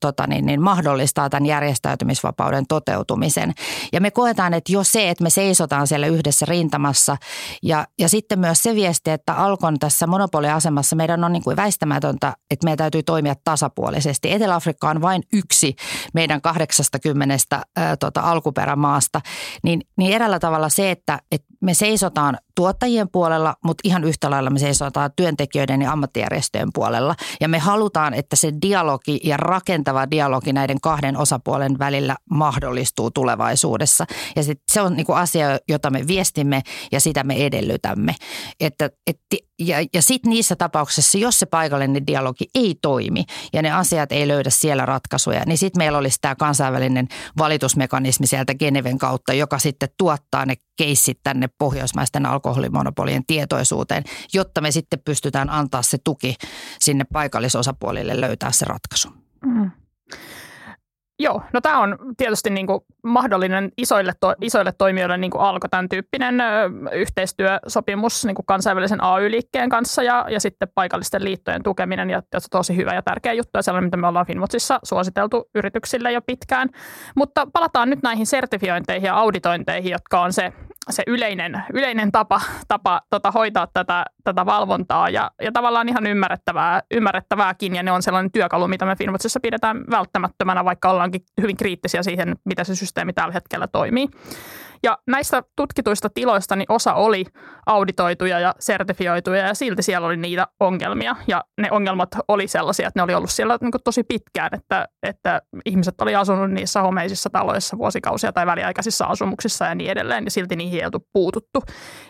[0.00, 3.52] tota niin, niin mahdollistaa tämän järjestäytymisvapauden toteutumisen.
[3.92, 7.16] Ja me koetaan, että jo se, että me seisotaan siellä yhdessä rintamassa
[7.62, 12.36] ja, ja sitten myös se viesti, että Alkon tässä monopoliasemassa meidän on niin kuin väistämätöntä,
[12.50, 14.32] että meidän täytyy toimia tasapuolisesti.
[14.32, 15.76] Etelä-Afrikka on vain yksi
[16.14, 17.36] meidän 80
[17.76, 19.20] ää, tota, alkuperämaasta,
[19.62, 24.50] niin, niin eräällä tavalla se, että, että me seisotaan tuottajien puolella, mutta ihan yhtä lailla
[24.50, 27.14] me seisotaan työntekijöiden ja ammattijärjestöjen puolella.
[27.40, 34.06] Ja me halutaan, että se dialogi ja rakentava dialogi näiden kahden osapuolen välillä mahdollistuu tulevaisuudessa.
[34.36, 38.14] Ja sit se on niinku asia, jota me viestimme ja sitä me edellytämme.
[38.60, 39.18] Että, et,
[39.58, 44.28] ja ja sitten niissä tapauksissa, jos se paikallinen dialogi ei toimi ja ne asiat ei
[44.28, 49.88] löydä siellä ratkaisuja, niin sitten meillä olisi tämä kansainvälinen valitusmekanismi sieltä Geneven kautta, joka sitten
[49.98, 56.34] tuottaa ne keissit tänne pohjoismaisten alkoholimonopolien tietoisuuteen, jotta me sitten pystytään antaa se tuki
[56.80, 59.25] sinne paikallisosapuolille löytää se ratkaisu.
[61.18, 65.68] Joo, no tämä on tietysti niin kuin mahdollinen isoille, to, isoille toimijoille niin kuin alko
[65.68, 72.10] tämän tyyppinen ö, yhteistyösopimus niin kuin kansainvälisen AY-liikkeen kanssa ja, ja sitten paikallisten liittojen tukeminen
[72.10, 76.12] ja, ja tosi hyvä ja tärkeä juttu ja sellainen, mitä me ollaan Finmotsissa suositeltu yrityksille
[76.12, 76.68] jo pitkään.
[77.14, 80.52] Mutta palataan nyt näihin sertifiointeihin ja auditointeihin, jotka on se
[80.90, 86.82] se yleinen, yleinen tapa, tapa tota, hoitaa tätä, tätä valvontaa ja, ja tavallaan ihan ymmärrettävää,
[86.90, 92.02] ymmärrettävääkin ja ne on sellainen työkalu, mitä me Finvotsissa pidetään välttämättömänä, vaikka ollaankin hyvin kriittisiä
[92.02, 94.08] siihen, mitä se systeemi tällä hetkellä toimii.
[94.82, 97.24] Ja näistä tutkituista tiloista niin osa oli
[97.66, 101.16] auditoituja ja sertifioituja ja silti siellä oli niitä ongelmia.
[101.26, 105.42] Ja ne ongelmat oli sellaisia, että ne oli ollut siellä niin tosi pitkään, että, että
[105.64, 110.56] ihmiset oli asunut niissä homeisissa taloissa vuosikausia tai väliaikaisissa asumuksissa ja niin edelleen ja silti
[110.56, 111.62] niihin ei oltu puututtu.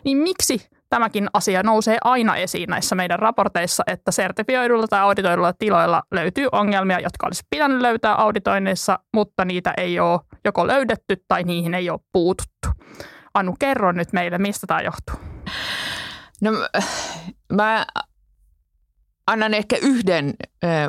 [0.05, 6.03] Niin miksi tämäkin asia nousee aina esiin näissä meidän raporteissa, että sertifioidulla tai auditoidulla tiloilla
[6.11, 11.75] löytyy ongelmia, jotka olisi pitänyt löytää auditoinneissa, mutta niitä ei ole joko löydetty tai niihin
[11.75, 12.69] ei ole puututtu.
[13.35, 15.15] Anu, kerro nyt meille, mistä tämä johtuu.
[16.41, 16.51] No
[17.53, 17.87] mä
[19.27, 20.35] annan ehkä yhden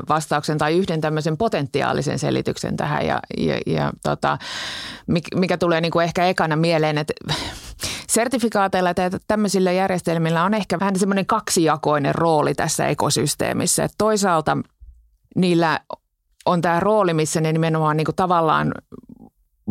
[0.09, 4.37] vastauksen tai yhden tämmöisen potentiaalisen selityksen tähän ja, ja, ja tota,
[5.35, 7.13] mikä tulee niin kuin ehkä ekana mieleen, että
[8.09, 13.83] sertifikaateilla tai tämmöisillä järjestelmillä on ehkä vähän semmoinen kaksijakoinen rooli tässä ekosysteemissä.
[13.83, 14.57] Että toisaalta
[15.35, 15.79] niillä
[16.45, 18.71] on tämä rooli, missä ne nimenomaan niin kuin tavallaan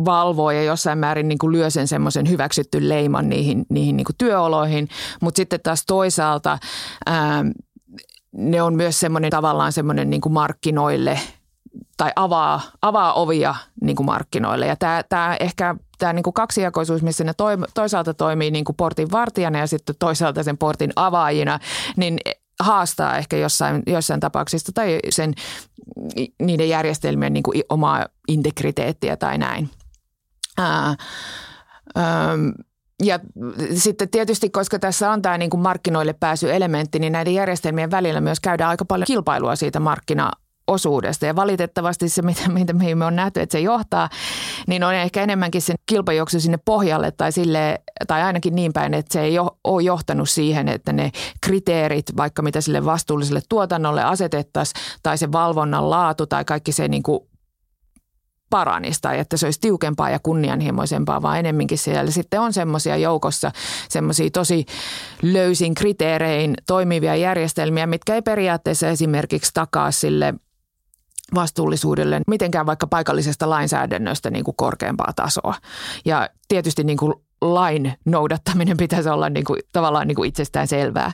[0.05, 4.15] valvoo ja jossain määrin niin kuin lyö sen semmoisen hyväksytty leiman niihin, niihin niin kuin
[4.17, 4.87] työoloihin,
[5.21, 6.57] mutta sitten taas toisaalta
[7.05, 7.45] ää,
[8.37, 11.19] ne on myös semmoinen tavallaan semmoinen niin kuin markkinoille
[11.97, 14.67] tai avaa, avaa ovia niin kuin markkinoille.
[14.67, 18.75] Ja tämä, tämä ehkä tämä niin kuin kaksijakoisuus, missä ne toi, toisaalta toimii niin kuin
[18.75, 21.59] portin vartijana ja sitten toisaalta sen portin avaajina,
[21.95, 22.19] niin
[22.59, 25.33] haastaa ehkä jossain, jossain tapauksissa tai sen,
[26.41, 29.69] niiden järjestelmien niin kuin omaa integriteettiä tai näin.
[30.57, 30.95] Ää,
[31.95, 32.37] ää,
[33.03, 33.19] ja
[33.75, 38.21] sitten tietysti, koska tässä on tämä niin kuin markkinoille pääsy elementti, niin näiden järjestelmien välillä
[38.21, 40.31] myös käydään aika paljon kilpailua siitä markkina
[40.67, 41.25] osuudesta.
[41.25, 44.09] Ja valitettavasti se, mitä, mitä me on nähty, että se johtaa,
[44.67, 49.13] niin on ehkä enemmänkin sen kilpajuoksu sinne pohjalle tai, sille, tai ainakin niin päin, että
[49.13, 55.17] se ei ole johtanut siihen, että ne kriteerit, vaikka mitä sille vastuulliselle tuotannolle asetettaisiin, tai
[55.17, 57.19] se valvonnan laatu tai kaikki se niin kuin
[58.49, 63.51] paranisi tai että se olisi tiukempaa ja kunnianhimoisempaa, vaan enemminkin siellä sitten on semmoisia joukossa
[63.89, 64.65] semmoisia tosi
[65.21, 70.33] löysin kriteerein toimivia järjestelmiä, mitkä ei periaatteessa esimerkiksi takaa sille
[71.35, 75.55] vastuullisuudelle mitenkään vaikka paikallisesta lainsäädännöstä niin kuin korkeampaa tasoa.
[76.05, 77.13] Ja tietysti niin kuin
[77.53, 81.11] lain noudattaminen pitäisi olla niin kuin, tavallaan niin kuin itsestään selvää.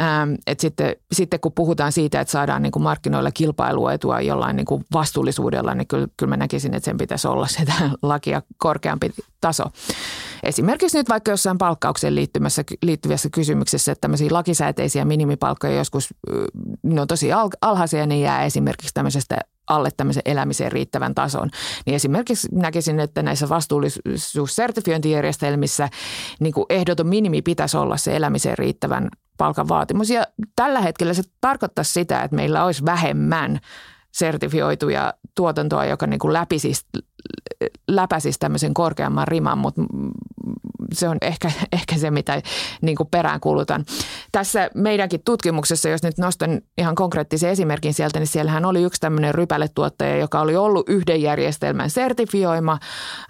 [0.00, 4.66] Ähm, et sitten, sitten kun puhutaan siitä, että saadaan niin kuin markkinoilla kilpailuetua jollain niin
[4.66, 9.64] kuin vastuullisuudella, niin kyllä, kyllä mä näkisin, että sen pitäisi olla sitä lakia korkeampi taso.
[10.42, 16.14] Esimerkiksi nyt vaikka jossain palkkaukseen liittymässä, liittyvässä kysymyksessä, että tämmöisiä lakisääteisiä minimipalkkoja joskus,
[16.82, 19.38] ne on tosi alhaisia, ne jää esimerkiksi tämmöisestä
[19.70, 21.50] alle tämmöisen elämiseen riittävän tason.
[21.86, 25.88] Niin esimerkiksi näkisin, että näissä vastuullisuussertifiointijärjestelmissä
[26.40, 30.10] niin kuin ehdoton minimi pitäisi olla se elämiseen riittävän palkan vaatimus.
[30.10, 33.60] Ja tällä hetkellä se tarkoittaa sitä, että meillä olisi vähemmän
[34.12, 36.32] sertifioituja tuotantoa, joka niin kuin
[37.88, 39.82] läpisisi, tämmöisen korkeamman riman, mutta
[40.92, 42.42] se on ehkä, ehkä se, mitä
[42.80, 43.84] niin kuin peräänkuulutan.
[44.32, 49.34] Tässä meidänkin tutkimuksessa, jos nyt nostan ihan konkreettisen esimerkin sieltä, niin siellähän oli yksi tämmöinen
[49.34, 52.78] rypäletuottaja, joka oli ollut yhden järjestelmän sertifioima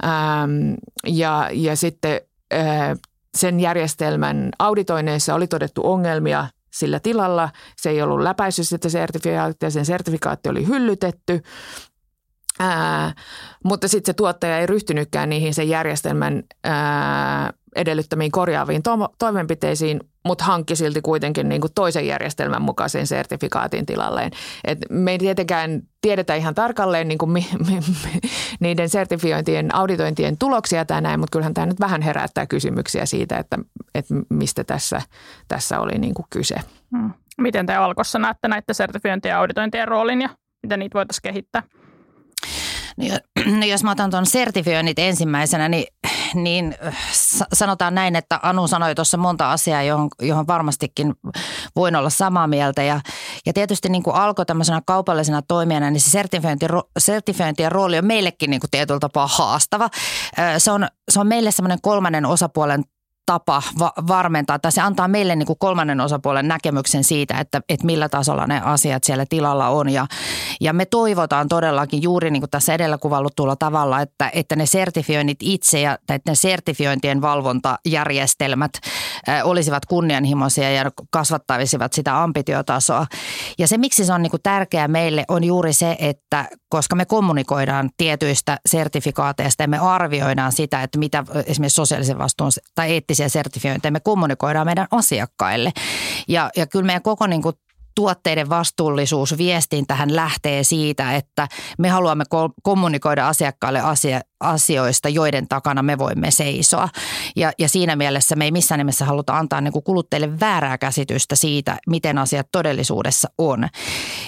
[0.04, 0.74] ähm,
[1.06, 2.20] ja, ja sitten
[2.54, 2.98] äh,
[3.34, 7.50] sen järjestelmän auditoineissa oli todettu ongelmia sillä tilalla.
[7.76, 11.42] Se ei ollut läpäissyt sitä sertifikaattia, sen sertifikaatti oli hyllytetty.
[12.60, 13.12] Ää,
[13.64, 20.44] mutta sitten se tuottaja ei ryhtynytkään niihin sen järjestelmän ää, edellyttämiin korjaaviin to- toimenpiteisiin, mutta
[20.44, 24.30] hankki silti kuitenkin niin kuin toisen järjestelmän mukaisen sertifikaatin tilalleen.
[24.64, 28.20] Et me ei tietenkään tiedetä ihan tarkalleen niin kuin mi, mi, mi,
[28.60, 33.58] niiden sertifiointien, auditointien tuloksia tänään, mutta kyllähän tämä nyt vähän herättää kysymyksiä siitä, että,
[33.94, 35.02] että mistä tässä,
[35.48, 36.56] tässä oli niin kuin kyse.
[36.96, 37.12] Hmm.
[37.38, 40.28] Miten te Alkossa näette näiden sertifiointien ja auditointien roolin ja
[40.62, 41.62] miten niitä voitaisiin kehittää?
[43.46, 45.86] No jos mä otan tuon sertifioinnit ensimmäisenä, niin,
[46.34, 46.74] niin
[47.52, 51.14] sanotaan näin, että Anu sanoi tuossa monta asiaa, johon, johon varmastikin
[51.76, 52.82] voin olla samaa mieltä.
[52.82, 53.00] Ja,
[53.46, 56.66] ja tietysti niin kuin alkoi tämmöisenä kaupallisena toimijana, niin se sertifiointi,
[56.98, 59.88] sertifiointien rooli on meillekin niin kuin tietyllä tapaa haastava.
[60.58, 62.84] Se on, se on meille semmoinen kolmannen osapuolen
[63.30, 67.86] tapa va- varmentaa, tai se antaa meille niin kuin kolmannen osapuolen näkemyksen siitä, että, että
[67.86, 69.88] millä tasolla ne asiat siellä tilalla on.
[69.88, 70.06] Ja,
[70.60, 75.38] ja me toivotaan todellakin juuri niin kuin tässä edellä kuvallutulla tavalla, että, että ne sertifioinnit
[75.40, 78.70] itse ja että ne sertifiointien valvontajärjestelmät
[79.28, 83.06] ä, olisivat kunnianhimoisia ja kasvattaisivat sitä ambitiotasoa.
[83.58, 87.04] Ja se, miksi se on niin kuin tärkeää meille, on juuri se, että koska me
[87.04, 93.92] kommunikoidaan tietyistä sertifikaateista ja me arvioidaan sitä, että mitä esimerkiksi sosiaalisen vastuun tai eettisiä sertifiointeja
[93.92, 95.72] me kommunikoidaan meidän asiakkaille.
[96.28, 97.56] Ja, ja kyllä meidän koko niin kuin
[97.94, 101.48] tuotteiden vastuullisuus viestintähän lähtee siitä, että
[101.78, 102.24] me haluamme
[102.62, 106.88] kommunikoida asiakkaille asia, asioista, joiden takana me voimme seisoa.
[107.36, 111.76] Ja, ja siinä mielessä me ei missään nimessä haluta antaa niin kuluttajille väärää käsitystä siitä,
[111.86, 113.68] miten asiat todellisuudessa on.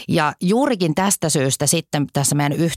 [0.09, 2.73] Ja juurikin tästä syystä sitten tässä meidän yh,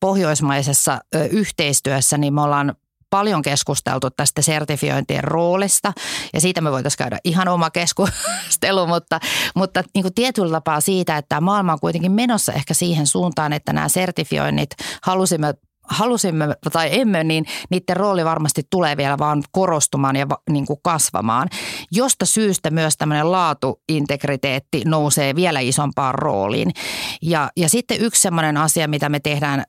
[0.00, 2.74] pohjoismaisessa yhteistyössä, niin me ollaan
[3.12, 5.92] paljon keskusteltu tästä sertifiointien roolista
[6.32, 9.20] ja siitä me voitaisiin käydä ihan oma keskustelu, mutta,
[9.54, 13.72] mutta niin kuin tietyllä tapaa siitä, että maailma on kuitenkin menossa ehkä siihen suuntaan, että
[13.72, 14.70] nämä sertifioinnit
[15.02, 15.54] halusimme
[15.88, 21.48] halusimme tai emme, niin niiden rooli varmasti tulee vielä vaan korostumaan ja niin kuin kasvamaan.
[21.92, 26.70] Josta syystä myös tämmöinen laatuintegriteetti nousee vielä isompaan rooliin.
[27.22, 29.64] Ja, ja sitten yksi semmoinen asia, mitä me tehdään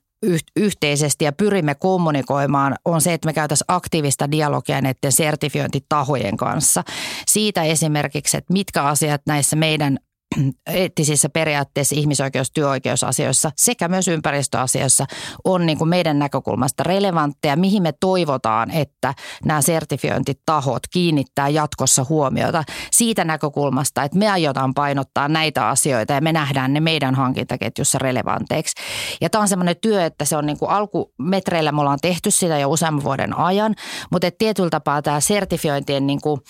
[0.56, 6.84] yhteisesti ja pyrimme kommunikoimaan, on se, että me käytäisiin aktiivista dialogia näiden sertifiointitahojen kanssa.
[7.26, 9.98] Siitä esimerkiksi, että mitkä asiat näissä meidän
[10.66, 15.06] eettisissä periaatteissa ihmisoikeus- työoikeusasioissa sekä myös ympäristöasioissa
[15.44, 22.64] on niin kuin meidän näkökulmasta relevantteja, mihin me toivotaan, että nämä sertifiointitahot kiinnittää jatkossa huomiota
[22.92, 28.74] siitä näkökulmasta, että me aiotaan painottaa näitä asioita ja me nähdään ne meidän hankintaketjussa relevanteiksi.
[29.20, 32.58] Ja tämä on semmoinen työ, että se on niin kuin alkumetreillä, me ollaan tehty sitä
[32.58, 33.74] jo useamman vuoden ajan,
[34.10, 36.40] mutta tietyllä tapaa tämä sertifiointien niin kuin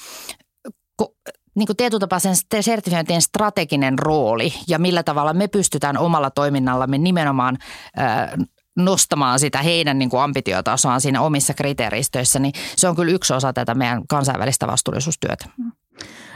[1.54, 6.98] niin kuin tietyllä tapaa sen sertifiointien strateginen rooli ja millä tavalla me pystytään omalla toiminnallamme
[6.98, 7.58] nimenomaan
[8.76, 13.52] nostamaan sitä heidän niin kuin ambitiotasoaan siinä omissa kriteeristöissä, niin se on kyllä yksi osa
[13.52, 15.44] tätä meidän kansainvälistä vastuullisuustyötä.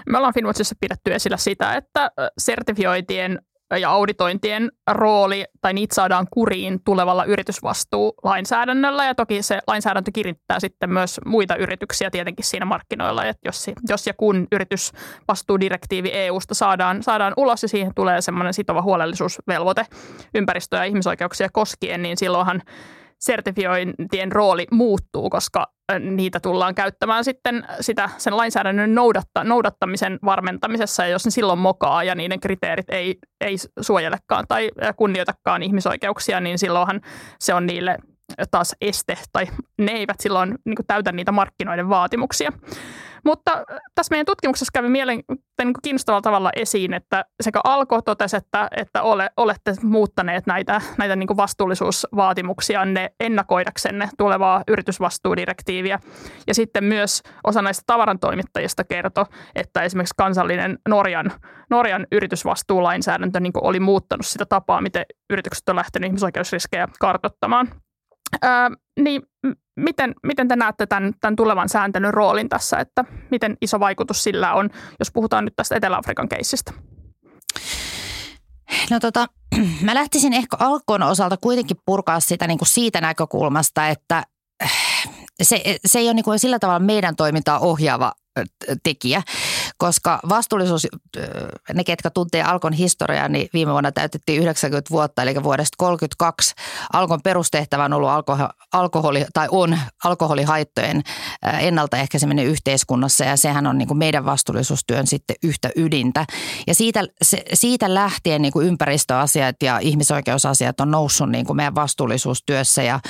[0.08, 3.38] Me ollaan Finwatchissa pidetty esillä sitä, että sertifiointien
[3.76, 10.90] ja auditointien rooli, tai niitä saadaan kuriin tulevalla yritysvastuulainsäädännöllä, ja toki se lainsäädäntö kirittää sitten
[10.90, 17.32] myös muita yrityksiä tietenkin siinä markkinoilla, että jos, jos ja kun yritysvastuudirektiivi EU-sta saadaan, saadaan
[17.36, 19.86] ulos ja siihen tulee semmoinen sitova huolellisuusvelvoite
[20.34, 22.62] ympäristöä ja ihmisoikeuksia koskien, niin silloinhan
[23.18, 31.08] sertifiointien rooli muuttuu, koska niitä tullaan käyttämään sitten sitä, sen lainsäädännön noudatta, noudattamisen varmentamisessa, ja
[31.08, 37.00] jos ne silloin mokaa ja niiden kriteerit ei, ei suojelekaan tai kunnioitakaan ihmisoikeuksia, niin silloinhan
[37.40, 37.98] se on niille
[38.50, 39.46] taas este, tai
[39.78, 42.52] ne eivät silloin niin täytä niitä markkinoiden vaatimuksia.
[43.24, 45.22] Mutta äh, tässä meidän tutkimuksessa kävi mielen,
[45.64, 51.16] niin kiinnostavalla tavalla esiin, että sekä Alko totesi, että, että ole, olette muuttaneet näitä, näitä
[51.16, 56.00] niin vastuullisuusvaatimuksia ne ennakoidaksenne tulevaa yritysvastuudirektiiviä.
[56.46, 61.32] Ja sitten myös osa näistä tavarantoimittajista kertoi, että esimerkiksi kansallinen Norjan,
[61.70, 67.68] Norjan yritysvastuulainsäädäntö niin oli muuttanut sitä tapaa, miten yritykset on lähtenyt ihmisoikeusriskejä kartoittamaan.
[68.44, 68.50] Öö,
[69.00, 69.22] niin
[69.76, 74.54] miten, miten te näette tämän, tämän tulevan sääntelyn roolin tässä, että miten iso vaikutus sillä
[74.54, 76.72] on, jos puhutaan nyt tästä Etelä-Afrikan keissistä?
[78.90, 79.26] No tota,
[79.86, 84.22] mä lähtisin ehkä alkoon osalta kuitenkin purkaa sitä niin kuin siitä näkökulmasta, että
[85.42, 88.12] se, se ei ole niin kuin sillä tavalla meidän toimintaa ohjaava
[88.82, 89.22] tekijä,
[89.78, 90.86] koska vastuullisuus,
[91.74, 96.54] ne ketkä tuntee Alkon historiaa, niin viime vuonna täytettiin 90 vuotta, eli vuodesta 32
[96.92, 98.10] Alkon perustehtävä on ollut
[98.72, 101.02] alkoholi, tai on alkoholihaittojen
[101.58, 106.24] ennaltaehkäiseminen yhteiskunnassa, ja sehän on niin kuin meidän vastuullisuustyön sitten yhtä ydintä.
[106.66, 111.74] Ja siitä, se, siitä lähtien niin kuin ympäristöasiat ja ihmisoikeusasiat on noussut niin kuin meidän
[111.74, 113.00] vastuullisuustyössä, ja,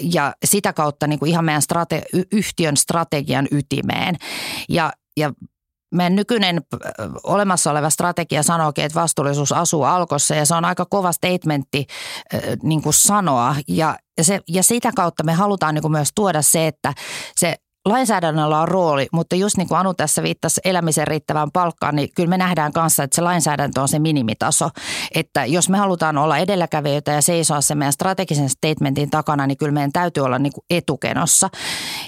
[0.00, 4.16] ja sitä kautta niin kuin ihan meidän strate, yhtiön strategian ytimeen.
[4.68, 5.32] Ja, ja
[5.94, 6.62] meidän nykyinen
[7.22, 11.86] olemassa oleva strategia sanookin, että vastuullisuus asuu alkossa ja se on aika kova statementti
[12.62, 13.56] niin kuin sanoa.
[13.68, 16.94] Ja, se, ja sitä kautta me halutaan niin kuin myös tuoda se, että
[17.36, 22.08] se lainsäädännöllä on rooli, mutta just niin kuin Anu tässä viittasi elämisen riittävään palkkaan, niin
[22.16, 24.70] kyllä me nähdään kanssa, että se lainsäädäntö on se minimitaso.
[25.14, 29.72] Että jos me halutaan olla edelläkävijöitä ja seisoa se meidän strategisen statementin takana, niin kyllä
[29.72, 31.48] meidän täytyy olla niin kuin etukenossa.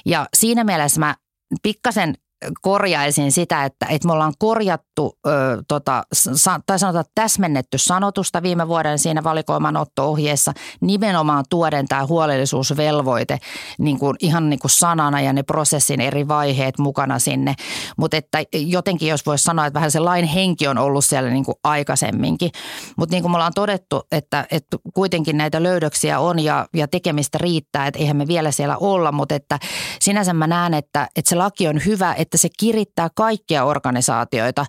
[0.07, 1.14] Ja siinä mielessä mä
[1.62, 2.14] pikkasen
[2.61, 5.31] korjaisin sitä, että, että me ollaan korjattu ö,
[5.68, 13.38] tota, sa, tai sanotaan täsmennetty sanotusta viime vuoden siinä valikoiman otto-ohjeessa nimenomaan tuoden tämä huolellisuusvelvoite
[13.78, 17.55] niin kuin, ihan niin kuin sanana ja ne prosessin eri vaiheet mukana sinne.
[17.96, 21.44] Mutta että jotenkin jos voisi sanoa, että vähän se lain henki on ollut siellä niin
[21.44, 22.50] kuin aikaisemminkin.
[22.96, 27.38] Mutta niin kuin me ollaan todettu, että, että kuitenkin näitä löydöksiä on ja, ja tekemistä
[27.38, 29.59] riittää, että eihän me vielä siellä olla, mutta että
[30.00, 34.66] sinänsä mä näen, että, että se laki on hyvä, että että se kirittää kaikkia organisaatioita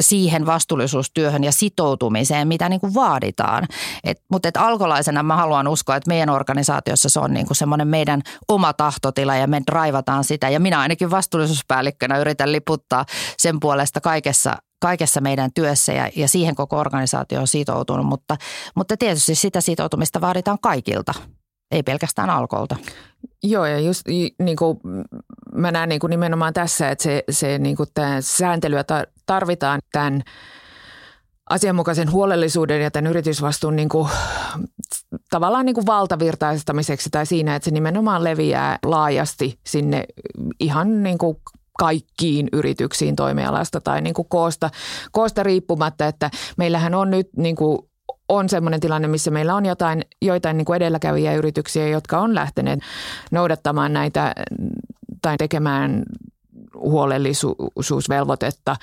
[0.00, 3.64] siihen vastuullisuustyöhön ja sitoutumiseen, mitä niin kuin vaaditaan.
[4.04, 7.88] Et, mutta et alkolaisena mä haluan uskoa, että meidän organisaatiossa se on niin kuin semmoinen
[7.88, 10.48] meidän oma tahtotila ja me raivataan sitä.
[10.48, 13.04] Ja minä ainakin vastuullisuuspäällikkönä yritän liputtaa
[13.38, 18.36] sen puolesta kaikessa kaikessa meidän työssä ja, ja siihen koko organisaatio on sitoutunut, mutta,
[18.74, 21.14] mutta tietysti sitä sitoutumista vaaditaan kaikilta
[21.70, 22.76] ei pelkästään alkolta.
[23.42, 24.02] Joo, ja just
[24.38, 24.78] niin kuin
[25.54, 28.84] mä näen niin kuin nimenomaan tässä, että se, se niin kuin tämä sääntelyä
[29.26, 30.22] tarvitaan tämän
[31.50, 34.08] asianmukaisen huolellisuuden ja tämän yritysvastuun niin kuin,
[35.30, 40.04] tavallaan niin kuin valtavirtaistamiseksi tai siinä, että se nimenomaan leviää laajasti sinne
[40.60, 41.36] ihan niin kuin
[41.78, 44.70] kaikkiin yrityksiin toimialasta tai niin kuin koosta,
[45.12, 47.78] koosta riippumatta, että meillähän on nyt niin kuin
[48.28, 52.80] on sellainen tilanne, missä meillä on jotain, joitain niin kuin edelläkävijä yrityksiä, jotka on lähteneet
[53.30, 54.34] noudattamaan näitä
[55.22, 56.02] tai tekemään
[56.74, 58.76] huolellisuusvelvoitetta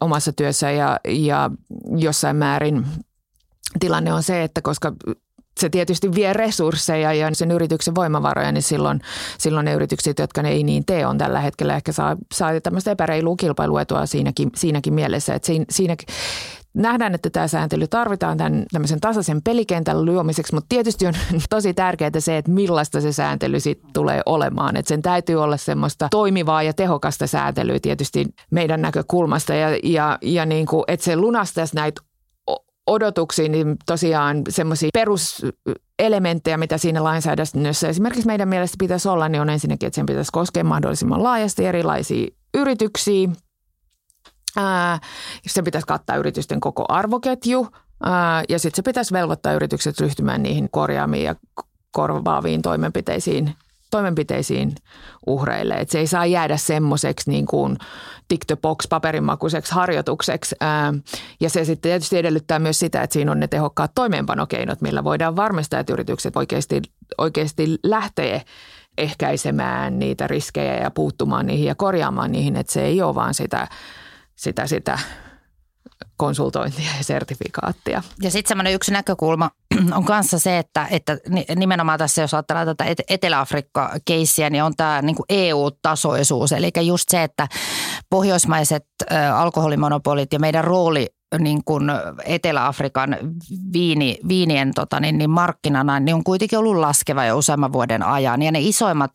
[0.00, 1.50] omassa työssä ja, ja
[1.96, 2.86] jossain määrin
[3.80, 4.92] tilanne on se, että koska
[5.60, 9.00] se tietysti vie resursseja ja sen yrityksen voimavaroja, niin silloin,
[9.38, 12.90] silloin ne yritykset, jotka ne ei niin tee, on tällä hetkellä ehkä saa, saa tämmöistä
[12.90, 15.34] epäreilua kilpailuetua siinäkin, siinäkin mielessä.
[15.34, 15.96] Että siinä, siinä,
[16.74, 21.14] nähdään, että tämä sääntely tarvitaan tämän tämmöisen tasaisen pelikentän luomiseksi, mutta tietysti on
[21.50, 24.76] tosi tärkeää se, että millaista se sääntely sitten tulee olemaan.
[24.76, 30.46] Että sen täytyy olla semmoista toimivaa ja tehokasta sääntelyä tietysti meidän näkökulmasta ja, ja, ja
[30.46, 32.02] niin kuin, että se lunastaisi näitä
[32.86, 39.50] odotuksia, niin tosiaan semmoisia peruselementtejä, mitä siinä lainsäädännössä esimerkiksi meidän mielestä pitäisi olla, niin on
[39.50, 43.28] ensinnäkin, että sen pitäisi koskea mahdollisimman laajasti erilaisia yrityksiä,
[44.56, 44.98] Ää,
[45.46, 47.68] se pitäisi kattaa yritysten koko arvoketju
[48.02, 51.34] ää, ja sitten se pitäisi velvoittaa yritykset ryhtymään niihin korjaamiin ja
[51.90, 53.54] korvaaviin toimenpiteisiin,
[53.90, 54.74] toimenpiteisiin
[55.26, 55.74] uhreille.
[55.74, 57.78] Et se ei saa jäädä semmoiseksi niin kuin
[58.28, 60.56] tick the box paperinmakuiseksi harjoitukseksi.
[61.40, 65.36] Ja se sitten tietysti edellyttää myös sitä, että siinä on ne tehokkaat toimeenpanokeinot, millä voidaan
[65.36, 66.82] varmistaa, että yritykset oikeasti,
[67.18, 68.42] oikeasti lähtee
[68.98, 73.68] ehkäisemään niitä riskejä ja puuttumaan niihin ja korjaamaan niihin, että se ei ole vaan sitä–
[74.42, 74.98] sitä, sitä
[76.16, 78.02] konsultointia ja sertifikaattia.
[78.22, 79.50] Ja sitten semmoinen yksi näkökulma
[79.96, 81.18] on kanssa se, että, että
[81.56, 86.52] nimenomaan tässä, jos ajatellaan tätä Etelä-Afrikka-keissiä, niin on tämä niin EU-tasoisuus.
[86.52, 87.48] Eli just se, että
[88.10, 88.84] pohjoismaiset
[89.34, 91.06] alkoholimonopolit ja meidän rooli
[91.38, 91.84] niin kuin
[92.24, 93.16] Etelä-Afrikan
[93.72, 98.42] viini, viinien tota, niin, niin markkinana, niin on kuitenkin ollut laskeva jo useamman vuoden ajan.
[98.42, 99.10] Ja ne isoimmat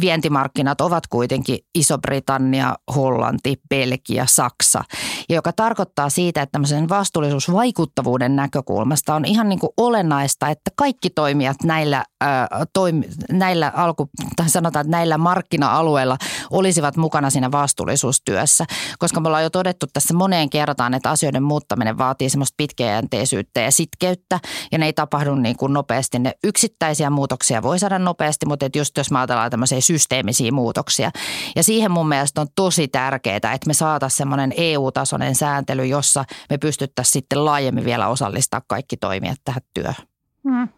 [0.00, 4.84] vientimarkkinat ovat kuitenkin Iso-Britannia, Hollanti, Belgia, Saksa.
[5.28, 11.56] Joka tarkoittaa siitä, että tämmöisen vastuullisuusvaikuttavuuden näkökulmasta on ihan niin kuin olennaista, että kaikki toimijat
[11.64, 16.16] näillä, äh, toimi, näillä alku, tai sanotaan, että näillä markkina-alueilla
[16.50, 18.64] olisivat mukana siinä vastuullisuustyössä.
[18.98, 23.70] Koska me ollaan jo todettu tässä moneen kertaan, että asioiden muuttaminen vaatii semmoista pitkäjänteisyyttä ja
[23.70, 24.40] sitkeyttä
[24.72, 26.18] ja ne ei tapahdu niin kuin nopeasti.
[26.18, 31.10] Ne yksittäisiä muutoksia voi saada nopeasti, mutta et just jos me ajatellaan tämmöisiä systeemisiä muutoksia.
[31.56, 36.58] Ja siihen mun mielestä on tosi tärkeää, että me saataisiin semmoinen EU-tasoinen sääntely, jossa me
[36.58, 40.06] pystyttäisiin sitten laajemmin vielä osallistaa kaikki toimijat tähän työhön.
[40.48, 40.77] Hmm.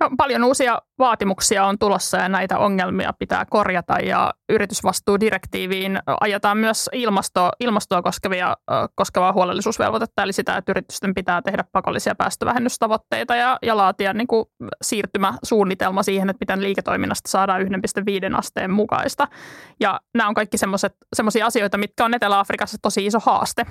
[0.00, 6.90] No, paljon uusia vaatimuksia on tulossa ja näitä ongelmia pitää korjata ja yritysvastuudirektiiviin ajetaan myös
[6.92, 8.56] ilmasto, ilmastoa koskevia,
[8.94, 14.44] koskevaa huolellisuusvelvoitetta, eli sitä, että yritysten pitää tehdä pakollisia päästövähennystavoitteita ja, ja laatia niin kuin
[14.82, 17.68] siirtymäsuunnitelma siihen, että miten liiketoiminnasta saadaan 1,5
[18.38, 19.28] asteen mukaista.
[19.80, 23.66] Ja nämä on kaikki semmoisia asioita, mitkä on Etelä-Afrikassa tosi iso haaste.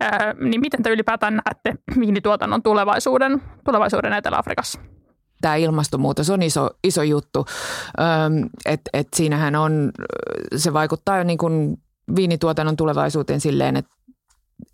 [0.00, 4.80] Ää, niin miten te ylipäätään näette viinituotannon tulevaisuuden, tulevaisuuden Etelä-Afrikassa?
[5.44, 7.46] Tämä ilmastonmuutos on iso, iso juttu.
[8.64, 9.92] että et siinähän on,
[10.56, 11.76] se vaikuttaa niin kuin
[12.16, 13.94] viinituotannon tulevaisuuteen silleen, että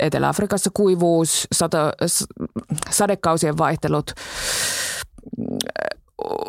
[0.01, 1.79] Etelä-Afrikassa kuivuus, sato,
[2.91, 4.12] sadekausien vaihtelut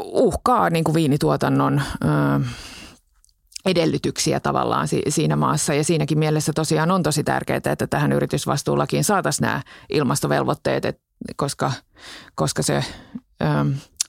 [0.06, 1.82] uhkaa niin kuin viinituotannon
[3.66, 5.74] edellytyksiä tavallaan siinä maassa.
[5.74, 11.02] Ja siinäkin mielessä tosiaan on tosi tärkeää, että tähän yritysvastuulakiin saataisiin nämä ilmastovelvoitteet,
[11.36, 11.72] koska,
[12.36, 12.84] koska se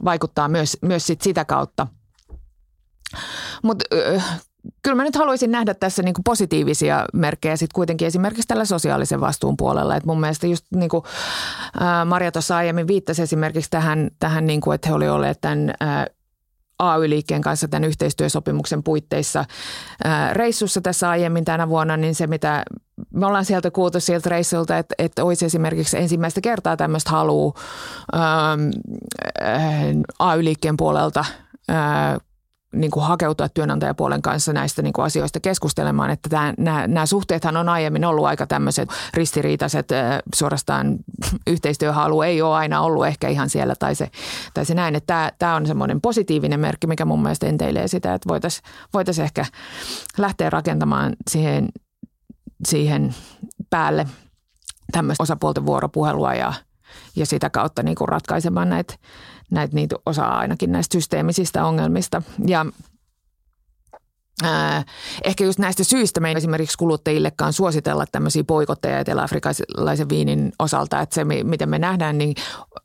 [0.04, 1.86] vaikuttaa myös, myös sit sitä kautta.
[3.62, 3.84] Mutta
[4.82, 9.56] kyllä mä nyt haluaisin nähdä tässä niinku positiivisia merkkejä sitten kuitenkin esimerkiksi tällä sosiaalisen vastuun
[9.56, 9.96] puolella.
[9.96, 11.04] Et mun mielestä just niin kuin
[12.06, 15.74] Maria tuossa aiemmin viittasi esimerkiksi tähän, tähän niin kuin, että he olivat olleet tämän
[16.90, 19.44] AY-liikkeen kanssa tämän yhteistyösopimuksen puitteissa.
[20.32, 22.62] Reissussa tässä aiemmin tänä vuonna, niin se mitä
[23.14, 27.52] me ollaan sieltä kuultu sieltä reissulta, että, että olisi esimerkiksi ensimmäistä kertaa tämmöistä halua
[30.18, 31.24] AY-liikkeen puolelta
[32.72, 37.56] niin kuin hakeutua työnantajapuolen kanssa näistä niin kuin asioista keskustelemaan, että tämä, nämä, nämä suhteethan
[37.56, 39.88] on aiemmin ollut aika tämmöiset ristiriitaiset,
[40.34, 40.96] suorastaan
[41.46, 44.10] yhteistyöhalu ei ole aina ollut ehkä ihan siellä tai se,
[44.54, 48.14] tai se näin, että tämä, tämä on semmoinen positiivinen merkki, mikä mun mielestä enteilee sitä,
[48.14, 48.64] että voitaisiin
[48.94, 49.46] voitais ehkä
[50.18, 51.68] lähteä rakentamaan siihen,
[52.68, 53.14] siihen
[53.70, 54.06] päälle
[54.92, 56.52] tämmöistä osapuolten vuoropuhelua ja,
[57.16, 58.94] ja sitä kautta niin kuin ratkaisemaan näitä
[59.52, 62.22] näitä niitä osaa ainakin näistä systeemisistä ongelmista.
[62.46, 62.66] Ja
[65.24, 71.14] ehkä just näistä syistä me ei esimerkiksi kuluttajillekaan suositella tämmöisiä poikotteja etelä-afrikkalaisen viinin osalta, että
[71.14, 72.34] se miten me nähdään, niin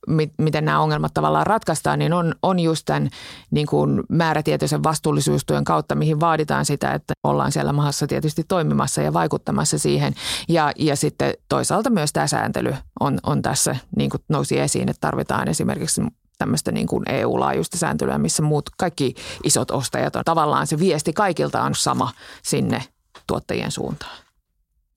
[0.07, 3.09] mi, miten nämä ongelmat tavallaan ratkaistaan, niin on, on just tämän
[3.51, 9.13] niin kuin määrätietoisen vastuullisuustyön kautta, mihin vaaditaan sitä, että ollaan siellä maassa tietysti toimimassa ja
[9.13, 10.13] vaikuttamassa siihen.
[10.49, 15.01] Ja, ja sitten toisaalta myös tämä sääntely on, on tässä niin kuin nousi esiin, että
[15.01, 16.01] tarvitaan esimerkiksi
[16.38, 19.13] tämmöistä niin kuin EU-laajuista sääntelyä, missä muut kaikki
[19.43, 20.23] isot ostajat on.
[20.25, 22.11] Tavallaan se viesti kaikilta on sama
[22.43, 22.83] sinne
[23.27, 24.17] tuottajien suuntaan.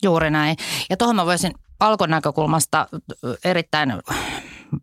[0.03, 0.57] Juuri näin.
[0.91, 2.87] Ja tuohon mä voisin alkon näkökulmasta
[3.45, 3.93] erittäin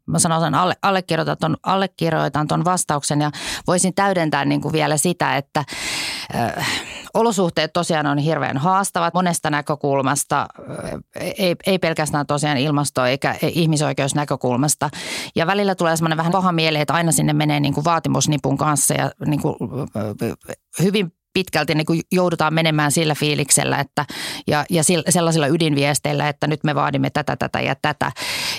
[0.05, 3.31] mä sanon alle, allekirjoitan, ton, allekirjoitan ton vastauksen ja
[3.67, 5.63] voisin täydentää niin kuin vielä sitä, että
[6.35, 6.69] äh,
[7.17, 10.47] olosuhteet tosiaan on hirveän haastavat monesta näkökulmasta,
[11.15, 14.89] ei, ei pelkästään tosiaan ilmasto- eikä ihmisoikeusnäkökulmasta.
[15.35, 18.93] Ja välillä tulee semmoinen vähän paha mieli, että aina sinne menee niin kuin vaatimusnipun kanssa
[18.93, 19.55] ja niin kuin
[20.81, 24.05] hyvin pitkälti niin kuin joudutaan menemään sillä fiiliksellä että,
[24.47, 28.11] ja, ja sellaisilla ydinviesteillä, että nyt me vaadimme tätä, tätä ja tätä.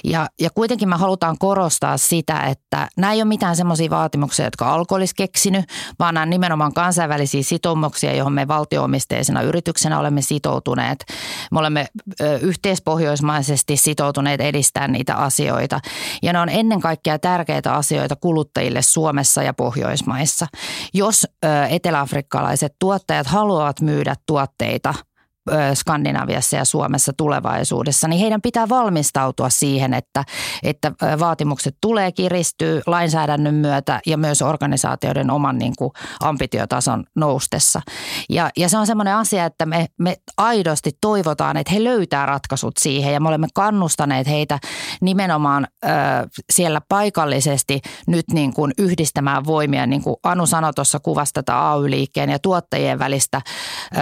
[0.04, 4.72] Ja, ja kuitenkin me halutaan korostaa sitä, että nämä ei ole mitään semmoisia vaatimuksia, jotka
[4.72, 5.64] alko olisi keksinyt,
[5.98, 11.04] vaan nämä nimenomaan kansainvälisiä sitoumuksia, johon me valtioomisteisena yrityksenä olemme sitoutuneet.
[11.52, 11.86] Me olemme
[12.20, 15.80] ö, yhteispohjoismaisesti sitoutuneet edistämään niitä asioita.
[16.22, 20.46] Ja ne on ennen kaikkea tärkeitä asioita kuluttajille Suomessa ja Pohjoismaissa.
[20.94, 24.94] Jos ö, eteläafrikkalaiset tuottajat haluavat myydä tuotteita
[25.74, 30.24] Skandinaviassa ja Suomessa tulevaisuudessa, niin heidän pitää valmistautua siihen, että,
[30.62, 35.90] että vaatimukset tulee kiristyä lainsäädännön myötä ja myös organisaatioiden oman niin kuin
[36.20, 37.80] ambitiotason noustessa.
[38.30, 42.76] Ja, ja se on semmoinen asia, että me, me aidosti toivotaan, että he löytää ratkaisut
[42.78, 44.58] siihen ja me olemme kannustaneet heitä
[45.00, 45.88] nimenomaan ö,
[46.52, 52.30] siellä paikallisesti nyt niin kuin yhdistämään voimia, niin kuin Anu sanoi tuossa kuvasta tätä AY-liikkeen
[52.30, 53.40] ja tuottajien välistä,
[53.96, 53.98] ö,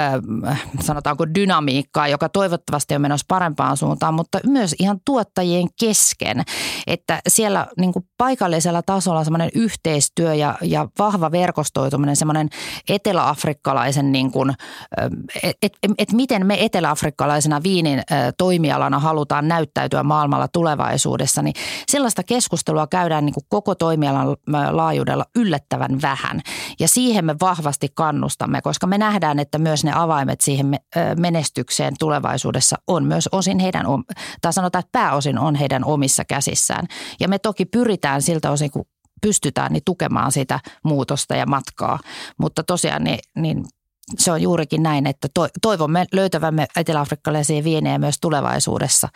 [0.80, 6.42] sanotaanko dynamiikkaa, joka toivottavasti on menossa parempaan suuntaan, mutta myös ihan tuottajien kesken.
[6.86, 12.48] Että siellä niin kuin paikallisella tasolla semmoinen yhteistyö ja, ja vahva verkostoituminen, semmoinen
[12.88, 14.30] eteläafrikkalaisen, niin
[15.42, 18.02] että et, et, et miten me eteläafrikkalaisena viinin
[18.38, 21.54] toimialana halutaan näyttäytyä maailmalla tulevaisuudessa, niin
[21.88, 24.36] sellaista keskustelua käydään niin kuin koko toimialan
[24.70, 26.40] laajuudella yllättävän vähän.
[26.80, 30.80] Ja siihen me vahvasti kannustamme, koska me nähdään, että myös ne avaimet siihen
[31.26, 33.86] menestykseen tulevaisuudessa on myös osin heidän,
[34.40, 36.86] tai sanotaan, että pääosin on heidän omissa käsissään.
[37.20, 38.84] Ja me toki pyritään siltä osin, kun
[39.22, 41.98] pystytään, niin tukemaan sitä muutosta ja matkaa.
[42.38, 43.64] Mutta tosiaan niin, niin
[44.18, 45.28] se on juurikin näin, että
[45.62, 49.08] toivomme löytävämme eteläafrikkalaisia vienejä myös tulevaisuudessa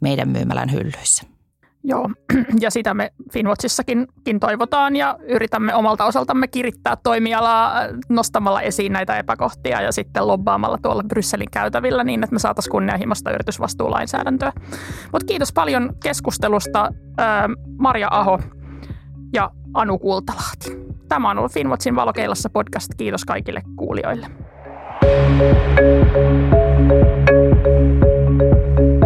[0.00, 1.37] meidän myymälän hyllyissä.
[1.84, 2.10] Joo,
[2.60, 4.06] ja sitä me Finwatchissakin
[4.40, 7.74] toivotaan ja yritämme omalta osaltamme kirittää toimialaa
[8.08, 13.30] nostamalla esiin näitä epäkohtia ja sitten lobbaamalla tuolla Brysselin käytävillä niin, että me saataisiin kunnianhimoista
[13.30, 14.52] yritysvastuulainsäädäntöä.
[15.12, 16.92] Mutta kiitos paljon keskustelusta
[17.78, 18.40] Maria Aho
[19.32, 20.88] ja Anu Kultalahti.
[21.08, 22.88] Tämä on ollut Finwatchin Valokeilassa podcast.
[22.96, 24.26] Kiitos kaikille kuulijoille.
[25.00, 25.42] thank
[28.80, 28.97] you